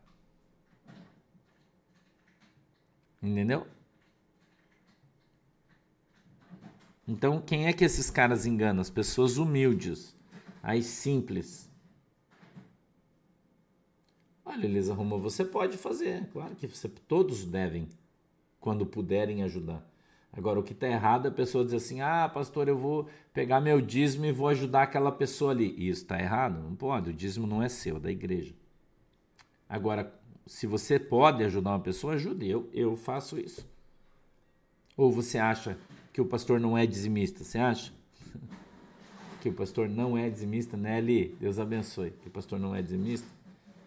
[3.19, 3.65] Entendeu?
[7.07, 8.79] Então, quem é que esses caras enganam?
[8.79, 10.15] As pessoas humildes,
[10.61, 11.67] as simples.
[14.45, 17.89] Olha, Elisa Roma, você pode fazer, claro que você, todos devem,
[18.59, 19.83] quando puderem ajudar.
[20.31, 23.59] Agora, o que está errado é a pessoa dizer assim: ah, pastor, eu vou pegar
[23.59, 25.69] meu dízimo e vou ajudar aquela pessoa ali.
[25.89, 26.61] Isso está errado?
[26.61, 28.53] Não pode, o dízimo não é seu, é da igreja.
[29.67, 30.13] Agora,
[30.45, 32.49] se você pode ajudar uma pessoa, ajude.
[32.49, 33.67] Eu, eu faço isso.
[34.97, 35.77] Ou você acha
[36.11, 37.93] que o pastor não é dizimista, você acha?
[39.39, 41.33] Que o pastor não é dizimista, né, Ali?
[41.39, 42.11] Deus abençoe.
[42.11, 43.25] Que o pastor não é dizimista.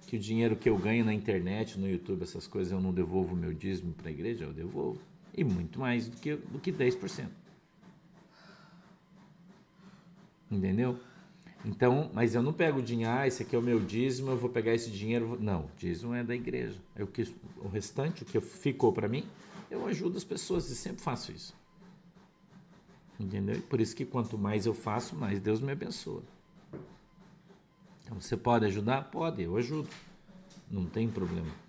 [0.06, 3.36] Que o dinheiro que eu ganho na internet, no YouTube, essas coisas, eu não devolvo
[3.36, 4.98] meu dízimo para a igreja, eu devolvo.
[5.34, 7.28] E muito mais do que, do que 10%.
[10.50, 10.98] Entendeu?
[11.64, 14.36] Então, mas eu não pego o dinheiro, ah, esse aqui é o meu dízimo, eu
[14.36, 15.38] vou pegar esse dinheiro.
[15.40, 16.78] Não, dízimo é da igreja.
[16.94, 17.22] É que,
[17.56, 19.24] o restante, o que ficou para mim,
[19.70, 21.54] eu ajudo as pessoas e sempre faço isso.
[23.18, 23.62] Entendeu?
[23.62, 26.22] por isso que quanto mais eu faço, mais Deus me abençoa.
[28.02, 29.10] Então você pode ajudar?
[29.10, 29.88] Pode, eu ajudo.
[30.68, 31.61] Não tem problema.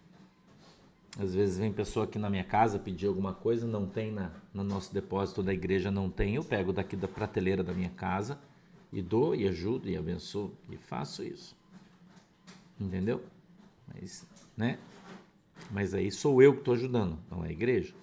[1.20, 4.64] Às vezes vem pessoa aqui na minha casa pedir alguma coisa, não tem na, no
[4.64, 6.36] nosso depósito da igreja, não tem.
[6.36, 8.40] Eu pego daqui da prateleira da minha casa
[8.92, 11.56] e dou e ajudo e abençoo e faço isso.
[12.80, 13.24] Entendeu?
[13.94, 14.26] Mas,
[14.58, 14.80] né?
[15.70, 17.94] Mas aí sou eu que estou ajudando, não é a igreja.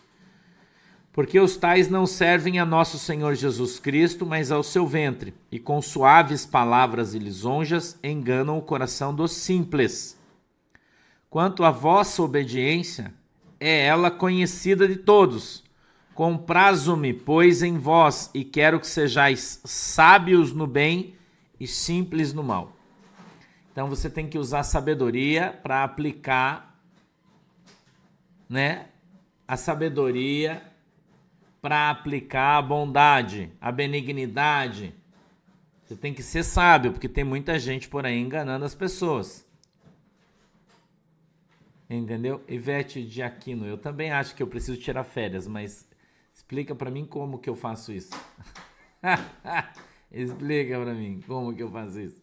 [1.13, 5.59] Porque os tais não servem a nosso Senhor Jesus Cristo, mas ao seu ventre, e
[5.59, 10.20] com suaves palavras e lisonjas enganam o coração dos simples.
[11.31, 13.15] Quanto à vossa obediência,
[13.61, 15.63] é ela conhecida de todos.
[16.13, 21.15] Comprazo-me, pois, em vós, e quero que sejais sábios no bem
[21.59, 22.77] e simples no mal.
[23.71, 26.77] Então você tem que usar sabedoria para aplicar,
[28.49, 28.87] né?
[29.47, 30.61] A sabedoria
[31.63, 34.93] para aplicar a bondade, a benignidade.
[35.85, 39.49] Você tem que ser sábio, porque tem muita gente por aí enganando as pessoas.
[41.91, 42.41] Entendeu?
[42.47, 45.85] Ivete de Aquino, eu também acho que eu preciso tirar férias, mas
[46.33, 48.13] explica para mim como que eu faço isso.
[50.13, 52.23] explica para mim como que eu faço isso.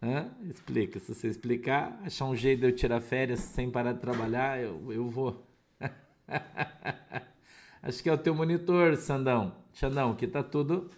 [0.00, 0.30] Hã?
[0.48, 1.00] Explica.
[1.00, 4.92] Se você explicar, achar um jeito de eu tirar férias sem parar de trabalhar, eu,
[4.92, 5.44] eu vou.
[7.82, 9.56] Acho que é o teu monitor, Sandão.
[9.74, 10.88] Xandão, aqui tá tudo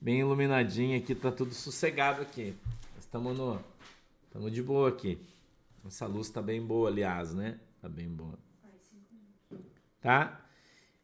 [0.00, 2.56] bem iluminadinho, aqui tá tudo sossegado aqui.
[2.98, 3.60] Estamos no
[4.28, 5.35] estamos de boa aqui.
[5.86, 7.58] Essa luz tá bem boa, aliás, né?
[7.80, 8.38] Tá bem boa.
[10.00, 10.44] Tá?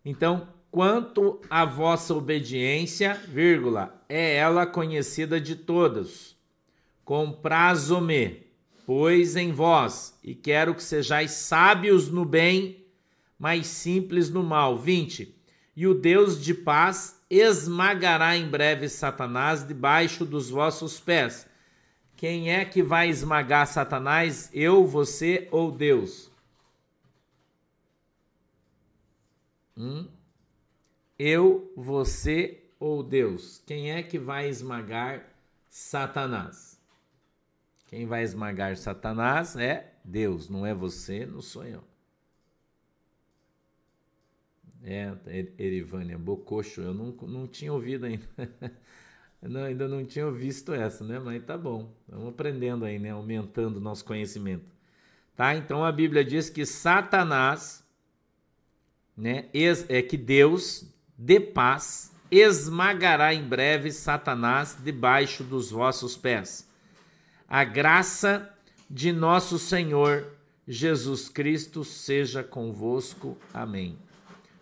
[0.05, 6.37] Então, quanto à vossa obediência, vírgula, é ela conhecida de todos.
[7.05, 8.47] Comprazo-me,
[8.87, 12.83] pois em vós, e quero que sejais sábios no bem
[13.43, 14.79] mais simples no mal.
[14.79, 15.35] 20.
[15.75, 21.49] E o Deus de paz esmagará em breve Satanás debaixo dos vossos pés.
[22.23, 24.49] Quem é que vai esmagar Satanás?
[24.55, 26.31] Eu, você ou Deus?
[29.77, 30.09] Hum?
[31.19, 33.61] Eu, você ou Deus?
[33.67, 35.35] Quem é que vai esmagar
[35.69, 36.81] Satanás?
[37.89, 41.65] Quem vai esmagar Satanás é Deus, não é você, não sou.
[44.85, 45.13] É,
[45.59, 48.29] Erivânia, Bococho, eu não, não tinha ouvido ainda.
[49.43, 51.19] não, ainda não tinha visto essa, né?
[51.19, 53.11] Mas tá bom, vamos aprendendo aí, né?
[53.11, 54.65] Aumentando o nosso conhecimento.
[55.37, 55.57] Tá?
[55.57, 57.85] Então a Bíblia diz que Satanás,
[59.17, 59.49] né?
[59.89, 60.85] É que Deus,
[61.19, 66.71] de paz, esmagará em breve Satanás debaixo dos vossos pés.
[67.49, 68.49] A graça
[68.89, 70.27] de nosso Senhor
[70.67, 73.37] Jesus Cristo seja convosco.
[73.53, 73.99] Amém.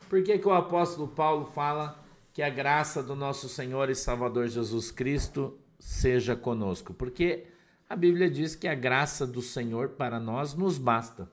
[0.09, 1.97] Por que, que o apóstolo Paulo fala
[2.33, 6.95] que a graça do nosso Senhor e Salvador Jesus Cristo seja conosco?
[6.95, 7.47] Porque
[7.89, 11.31] a Bíblia diz que a graça do Senhor para nós nos basta,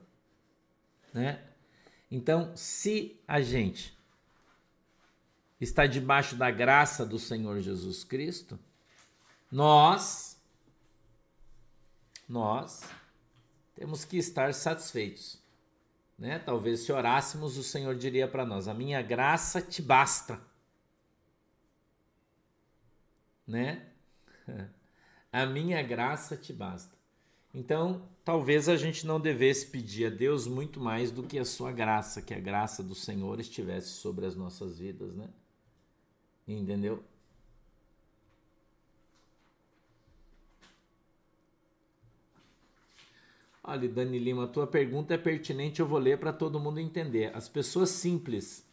[1.14, 1.44] né?
[2.10, 3.96] Então, se a gente
[5.60, 8.58] está debaixo da graça do Senhor Jesus Cristo,
[9.50, 10.38] nós
[12.28, 12.82] nós
[13.74, 15.38] temos que estar satisfeitos.
[16.18, 16.38] Né?
[16.38, 20.40] Talvez se orássemos, o Senhor diria para nós: A minha graça te basta.
[23.48, 23.86] Né?
[25.32, 26.96] A minha graça te basta.
[27.54, 31.72] Então, talvez a gente não devesse pedir a Deus muito mais do que a sua
[31.72, 35.28] graça, que a graça do Senhor estivesse sobre as nossas vidas, né?
[36.46, 37.02] Entendeu?
[43.64, 47.34] Olha, Dani Lima, a tua pergunta é pertinente, eu vou ler para todo mundo entender.
[47.34, 48.64] As pessoas simples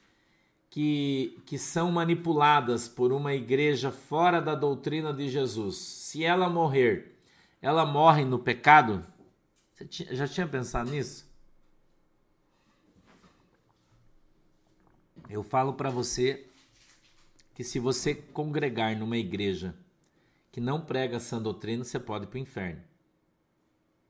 [0.69, 7.17] que, que são manipuladas por uma igreja fora da doutrina de Jesus, se ela morrer,
[7.61, 9.05] ela morre no pecado?
[9.73, 11.25] Você já tinha pensado nisso?
[15.29, 16.45] Eu falo para você
[17.53, 19.75] que se você congregar numa igreja
[20.51, 22.81] que não prega essa doutrina, você pode ir para o inferno.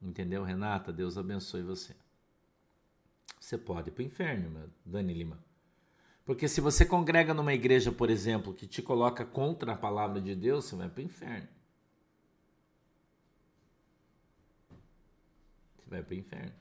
[0.02, 0.92] Entendeu, Renata?
[0.92, 1.96] Deus abençoe você.
[3.40, 5.40] Você pode ir para o inferno, Dani Lima.
[6.26, 10.36] Porque se você congrega numa igreja, por exemplo, que te coloca contra a palavra de
[10.36, 11.48] Deus, você vai para o inferno.
[15.78, 16.54] Você vai para o inferno.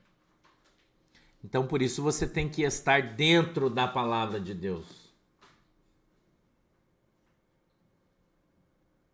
[1.43, 5.11] Então, por isso, você tem que estar dentro da palavra de Deus.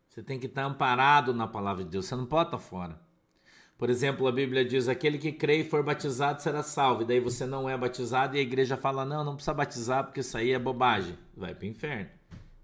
[0.08, 2.04] Você tem que estar amparado na palavra de Deus.
[2.04, 3.00] Você não pode estar fora.
[3.82, 7.02] Por exemplo, a Bíblia diz: aquele que crê e for batizado será salvo.
[7.02, 10.20] E daí você não é batizado e a igreja fala: não, não precisa batizar porque
[10.20, 11.18] isso aí é bobagem.
[11.36, 12.08] Vai para o inferno.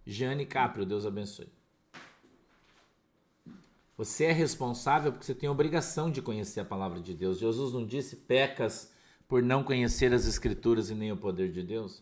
[0.06, 1.48] Jane Caprio, Deus abençoe.
[3.96, 7.40] Você é responsável porque você tem a obrigação de conhecer a palavra de Deus.
[7.40, 8.92] Jesus não disse pecas
[9.26, 12.00] por não conhecer as escrituras e nem o poder de Deus?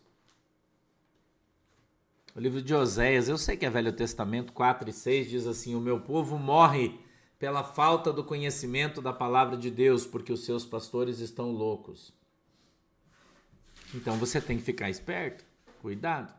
[2.34, 5.74] O livro de Oséias, eu sei que é Velho Testamento 4 e 6 diz assim:
[5.74, 7.05] O meu povo morre
[7.38, 12.12] pela falta do conhecimento da palavra de Deus, porque os seus pastores estão loucos.
[13.94, 15.44] Então você tem que ficar esperto,
[15.80, 16.34] cuidado.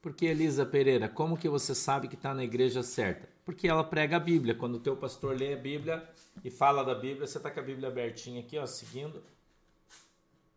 [0.00, 3.28] Porque Elisa Pereira, como que você sabe que está na igreja certa?
[3.44, 4.54] Porque ela prega a Bíblia.
[4.54, 6.08] Quando o teu pastor lê a Bíblia
[6.44, 9.22] e fala da Bíblia, você está com a Bíblia abertinha aqui, ó, seguindo.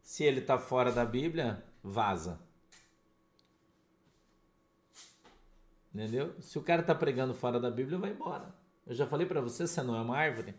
[0.04, 2.40] Se ele está fora da Bíblia, vaza.
[5.94, 6.34] Entendeu?
[6.40, 8.54] Se o cara tá pregando fora da Bíblia, vai embora.
[8.88, 10.56] Eu já falei para você, você não é uma árvore.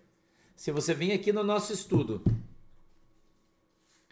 [0.55, 2.23] Se você vir aqui no nosso estudo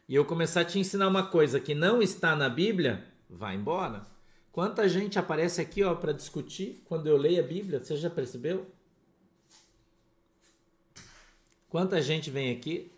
[0.09, 4.07] e eu começar a te ensinar uma coisa que não está na Bíblia, vai embora.
[4.51, 7.83] Quanta gente aparece aqui, ó, para discutir quando eu leio a Bíblia?
[7.83, 8.67] Você já percebeu?
[11.69, 12.91] Quanta gente vem aqui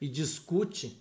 [0.00, 1.00] e discute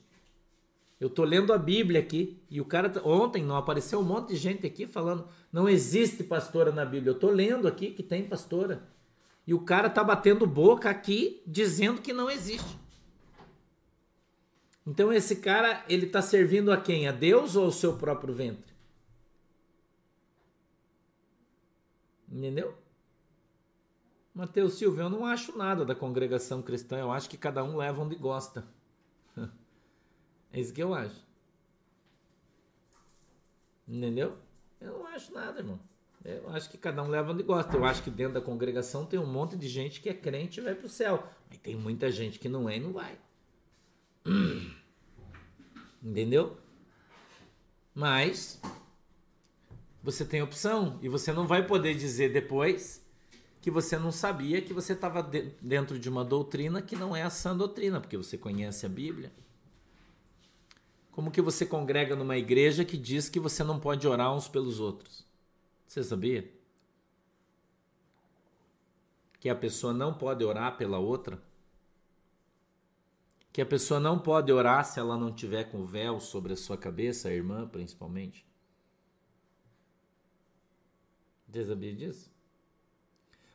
[1.00, 4.30] eu tô lendo a Bíblia aqui e o cara tá, ontem não apareceu um monte
[4.30, 7.12] de gente aqui falando não existe pastora na Bíblia.
[7.12, 8.88] Eu tô lendo aqui que tem pastora.
[9.46, 12.78] E o cara tá batendo boca aqui dizendo que não existe.
[14.86, 17.08] Então esse cara, ele tá servindo a quem?
[17.08, 18.74] A Deus ou ao seu próprio ventre?
[22.30, 22.76] Entendeu?
[24.34, 28.02] Mateus Silva, eu não acho nada da congregação cristã, eu acho que cada um leva
[28.02, 28.68] onde gosta.
[30.52, 31.26] É isso que eu acho.
[33.88, 34.38] Entendeu?
[34.82, 35.80] Eu não acho nada, irmão.
[36.26, 37.76] Eu acho que cada um leva onde gosta.
[37.76, 40.64] Eu acho que dentro da congregação tem um monte de gente que é crente e
[40.64, 41.26] vai pro céu.
[41.50, 43.18] Mas tem muita gente que não é e não vai.
[46.04, 46.58] Entendeu?
[47.96, 48.62] Mas
[50.04, 53.06] você tem opção e você não vai poder dizer depois
[53.62, 55.22] que você não sabia que você estava
[55.62, 59.32] dentro de uma doutrina que não é a sã doutrina, porque você conhece a Bíblia.
[61.18, 64.80] Como que você congrega numa igreja que diz que você não pode orar uns pelos
[64.80, 65.26] outros?
[65.88, 66.48] Você sabia?
[69.40, 71.42] Que a pessoa não pode orar pela outra?
[73.52, 76.78] Que a pessoa não pode orar se ela não tiver com véu sobre a sua
[76.78, 78.46] cabeça, a irmã principalmente?
[81.48, 82.32] Você sabia disso?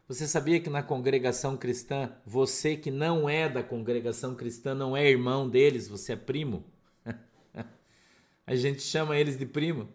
[0.08, 5.08] Você sabia que na congregação cristã, você que não é da congregação cristã não é
[5.08, 6.71] irmão deles, você é primo?
[8.46, 9.88] A gente chama eles de primo,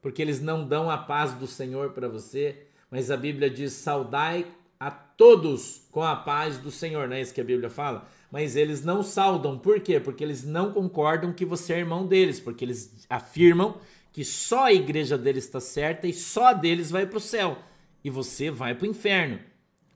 [0.00, 4.46] porque eles não dão a paz do Senhor para você, mas a Bíblia diz: saudai
[4.78, 8.08] a todos com a paz do Senhor, não é isso que a Bíblia fala?
[8.30, 10.00] Mas eles não saudam, por quê?
[10.00, 13.78] Porque eles não concordam que você é irmão deles, porque eles afirmam
[14.12, 17.58] que só a igreja deles está certa e só a deles vai para o céu
[18.04, 19.38] e você vai para o inferno.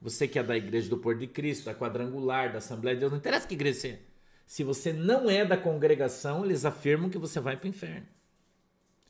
[0.00, 3.12] Você que é da igreja do Porto de Cristo, da quadrangular, da Assembleia de Deus,
[3.12, 4.15] não interessa que igreja você é.
[4.46, 8.06] Se você não é da congregação, eles afirmam que você vai para o inferno.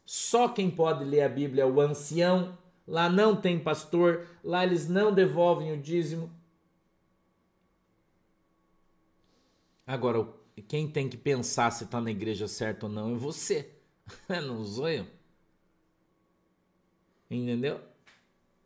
[0.05, 2.57] Só quem pode ler a Bíblia é o ancião.
[2.87, 6.31] Lá não tem pastor, lá eles não devolvem o dízimo.
[9.85, 10.27] Agora,
[10.69, 13.73] quem tem que pensar se está na igreja certa ou não é você,
[14.29, 15.07] não sou eu.
[17.29, 17.81] Entendeu?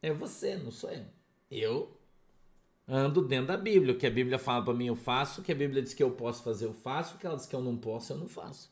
[0.02, 1.04] É você, não sou eu.
[1.50, 1.99] Eu
[2.90, 3.94] ando dentro da Bíblia.
[3.94, 5.40] O que a Bíblia fala para mim, eu faço.
[5.40, 7.14] O que a Bíblia diz que eu posso fazer, eu faço.
[7.14, 8.70] O que ela diz que eu não posso, eu não faço.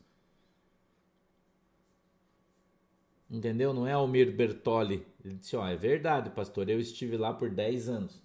[3.30, 3.72] Entendeu?
[3.72, 5.06] Não é Almir Bertoli.
[5.24, 8.22] Ele disse: Ó, oh, é verdade, pastor, eu estive lá por 10 anos.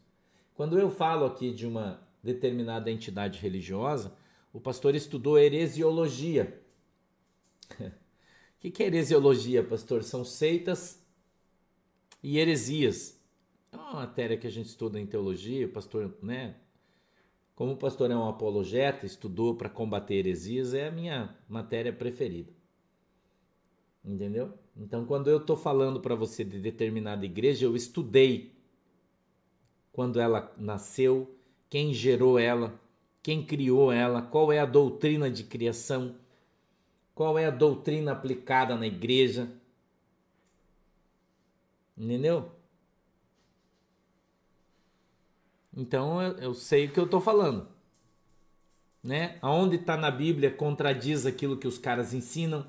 [0.55, 4.15] Quando eu falo aqui de uma determinada entidade religiosa,
[4.51, 6.61] o pastor estudou heresiologia.
[8.65, 10.03] O que é heresiologia, pastor?
[10.03, 11.05] São seitas
[12.23, 13.12] e heresias.
[13.73, 16.55] É uma matéria que a gente estuda em teologia, o pastor, né?
[17.55, 22.53] Como o pastor é um apologeta, estudou para combater heresias, é a minha matéria preferida.
[24.05, 24.53] Entendeu?
[24.77, 28.53] Então, quando eu estou falando para você de determinada igreja, eu estudei
[29.91, 31.35] quando ela nasceu,
[31.69, 32.79] quem gerou ela,
[33.21, 36.15] quem criou ela, qual é a doutrina de criação,
[37.13, 39.51] qual é a doutrina aplicada na igreja,
[41.97, 42.51] Entendeu?
[45.75, 47.67] Então eu, eu sei o que eu estou falando.
[49.03, 49.37] Né?
[49.41, 52.65] Aonde está na Bíblia contradiz aquilo que os caras ensinam.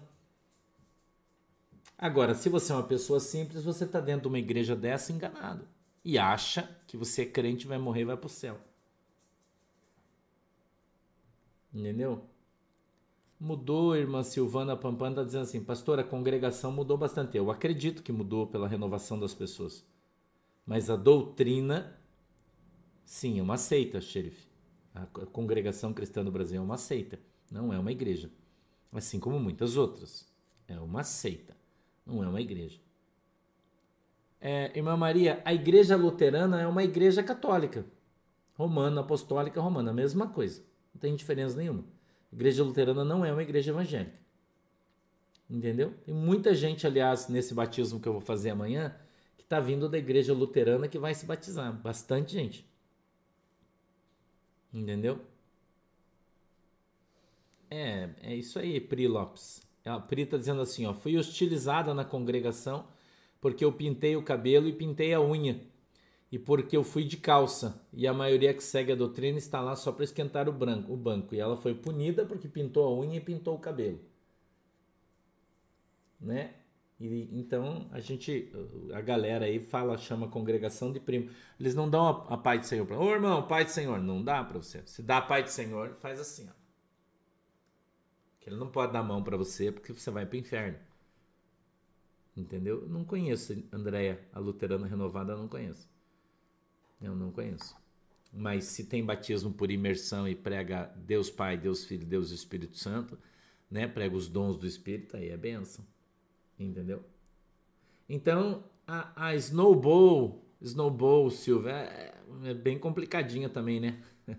[1.96, 5.66] Agora, se você é uma pessoa simples, você está dentro de uma igreja dessa enganado
[6.04, 8.58] e acha que você é crente, vai morrer e vai para o céu.
[11.72, 12.24] Entendeu?
[13.40, 17.36] Mudou, irmã Silvana Pampana está dizendo assim, pastor, a congregação mudou bastante.
[17.36, 19.84] Eu acredito que mudou pela renovação das pessoas.
[20.66, 21.98] Mas a doutrina,
[23.04, 24.48] sim, é uma seita, xerife.
[24.94, 27.18] A congregação cristã do Brasil é uma seita,
[27.50, 28.30] não é uma igreja.
[28.92, 30.26] Assim como muitas outras.
[30.68, 31.56] É uma seita,
[32.06, 32.80] não é uma igreja.
[34.40, 37.84] É, irmã Maria, a igreja luterana é uma igreja católica.
[38.54, 40.62] Romana, apostólica, romana, a mesma coisa.
[40.94, 41.84] Não tem diferença nenhuma.
[42.32, 44.18] Igreja luterana não é uma igreja evangélica.
[45.48, 45.94] Entendeu?
[46.04, 48.94] Tem muita gente, aliás, nesse batismo que eu vou fazer amanhã,
[49.36, 51.72] que está vindo da igreja luterana que vai se batizar.
[51.72, 52.68] Bastante gente.
[54.74, 55.20] Entendeu?
[57.70, 59.62] É, é isso aí, Pri Lopes.
[59.84, 62.86] A Pri está dizendo assim, ó, fui hostilizada na congregação
[63.40, 65.60] porque eu pintei o cabelo e pintei a unha
[66.32, 69.76] e porque eu fui de calça e a maioria que segue a doutrina está lá
[69.76, 71.34] só para esquentar o, branco, o banco.
[71.34, 74.00] E ela foi punida porque pintou a unha e pintou o cabelo.
[76.20, 76.54] Né?
[76.98, 78.52] E, então a gente,
[78.92, 81.30] a galera aí fala, chama congregação de primo.
[81.58, 82.98] Eles não dão a, a Pai do Senhor para.
[82.98, 84.82] Ô irmão, Pai do Senhor, não dá para você.
[84.86, 86.52] Se dá a Pai do Senhor, faz assim, ó.
[88.40, 90.78] Que ele não pode dar a mão para você porque você vai para o inferno.
[92.36, 92.86] Entendeu?
[92.88, 95.88] Não conheço Andréia, a luterana renovada, não conheço.
[97.00, 97.76] Eu não conheço.
[98.32, 103.16] Mas se tem batismo por imersão e prega Deus Pai, Deus Filho, Deus Espírito Santo,
[103.70, 103.86] né?
[103.86, 105.86] Prega os dons do Espírito, aí é benção.
[106.58, 107.02] Entendeu?
[108.08, 114.02] Então, a, a Snowball, Snowball, Silva, é, é bem complicadinha também, né?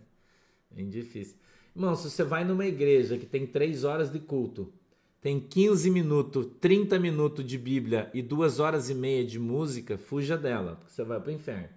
[0.69, 1.37] bem difícil.
[1.75, 4.73] Irmão, se você vai numa igreja que tem três horas de culto,
[5.19, 10.37] tem 15 minutos, 30 minutos de Bíblia e duas horas e meia de música, fuja
[10.37, 11.69] dela, porque você vai para o inferno.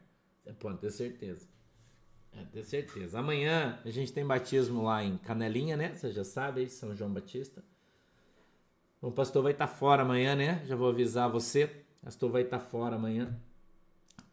[0.45, 1.49] Você pode ter certeza.
[2.33, 3.19] É, ter certeza.
[3.19, 5.95] Amanhã a gente tem batismo lá em Canelinha, né?
[5.95, 7.65] Você já sabe, São João Batista.
[9.01, 10.63] O pastor vai estar tá fora amanhã, né?
[10.67, 11.71] Já vou avisar você.
[12.03, 13.39] Pastor vai estar tá fora amanhã.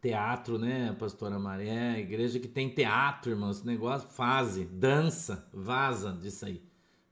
[0.00, 1.72] Teatro, né, pastora Maria?
[1.72, 3.50] É, igreja que tem teatro, irmão.
[3.50, 6.62] Esse negócio, fase, dança, vaza disso aí.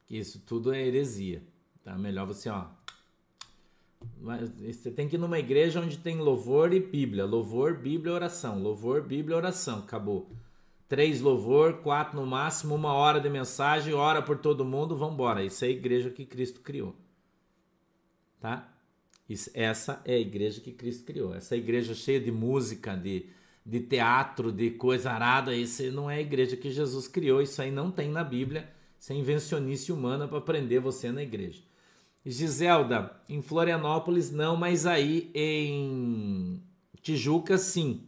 [0.07, 1.43] Que isso tudo é heresia.
[1.83, 2.67] Tá melhor você, ó.
[4.61, 7.25] Você tem que ir numa igreja onde tem louvor e Bíblia.
[7.25, 8.61] Louvor, Bíblia, oração.
[8.63, 9.79] Louvor, Bíblia, oração.
[9.79, 10.31] Acabou.
[10.89, 15.43] Três louvor, quatro no máximo, uma hora de mensagem, hora por todo mundo, vambora.
[15.43, 16.95] Isso é a igreja que Cristo criou.
[18.45, 18.69] Tá?
[19.55, 21.35] Essa é a igreja que Cristo criou.
[21.35, 23.25] Essa igreja cheia de música, de,
[23.65, 27.41] de teatro, de coisa arada, isso não é a igreja que Jesus criou.
[27.41, 28.71] Isso aí não tem na Bíblia.
[29.01, 31.63] Isso é invencionice humana para prender você na igreja.
[32.27, 36.63] Giselda, em Florianópolis não, mas aí em
[37.01, 38.03] Tijuca sim.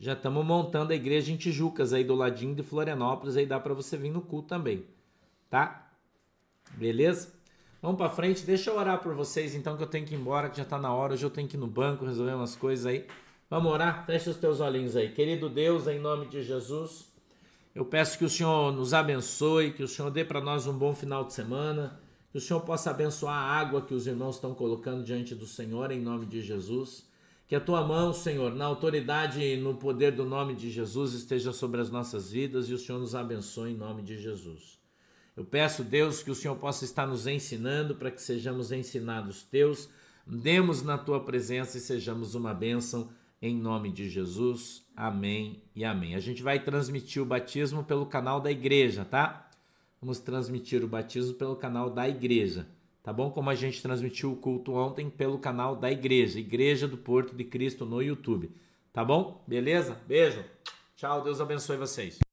[0.00, 3.72] Já estamos montando a igreja em Tijucas aí do ladinho de Florianópolis, aí dá para
[3.72, 4.84] você vir no culto também,
[5.48, 5.92] tá?
[6.72, 7.35] Beleza?
[7.86, 10.50] Vamos para frente, deixa eu orar por vocês então que eu tenho que ir embora,
[10.50, 12.84] que já está na hora, hoje eu tenho que ir no banco resolver umas coisas
[12.84, 13.06] aí.
[13.48, 14.04] Vamos orar?
[14.04, 15.12] Fecha os teus olhinhos aí.
[15.12, 17.06] Querido Deus, em nome de Jesus,
[17.72, 20.96] eu peço que o Senhor nos abençoe, que o Senhor dê para nós um bom
[20.96, 22.00] final de semana,
[22.32, 25.92] que o Senhor possa abençoar a água que os irmãos estão colocando diante do Senhor,
[25.92, 27.06] em nome de Jesus.
[27.46, 31.52] Que a tua mão, Senhor, na autoridade e no poder do nome de Jesus esteja
[31.52, 34.75] sobre as nossas vidas e o Senhor nos abençoe em nome de Jesus.
[35.36, 39.88] Eu peço, Deus, que o Senhor possa estar nos ensinando para que sejamos ensinados teus,
[40.26, 43.10] demos na tua presença e sejamos uma bênção
[43.42, 44.84] em nome de Jesus.
[44.96, 46.14] Amém e amém.
[46.14, 49.50] A gente vai transmitir o batismo pelo canal da igreja, tá?
[50.00, 52.66] Vamos transmitir o batismo pelo canal da igreja
[53.06, 53.30] tá bom?
[53.30, 57.44] Como a gente transmitiu o culto ontem pelo canal da igreja, Igreja do Porto de
[57.44, 58.50] Cristo no YouTube,
[58.92, 59.44] tá bom?
[59.46, 59.96] Beleza?
[60.08, 60.44] Beijo.
[60.96, 62.25] Tchau, Deus abençoe vocês.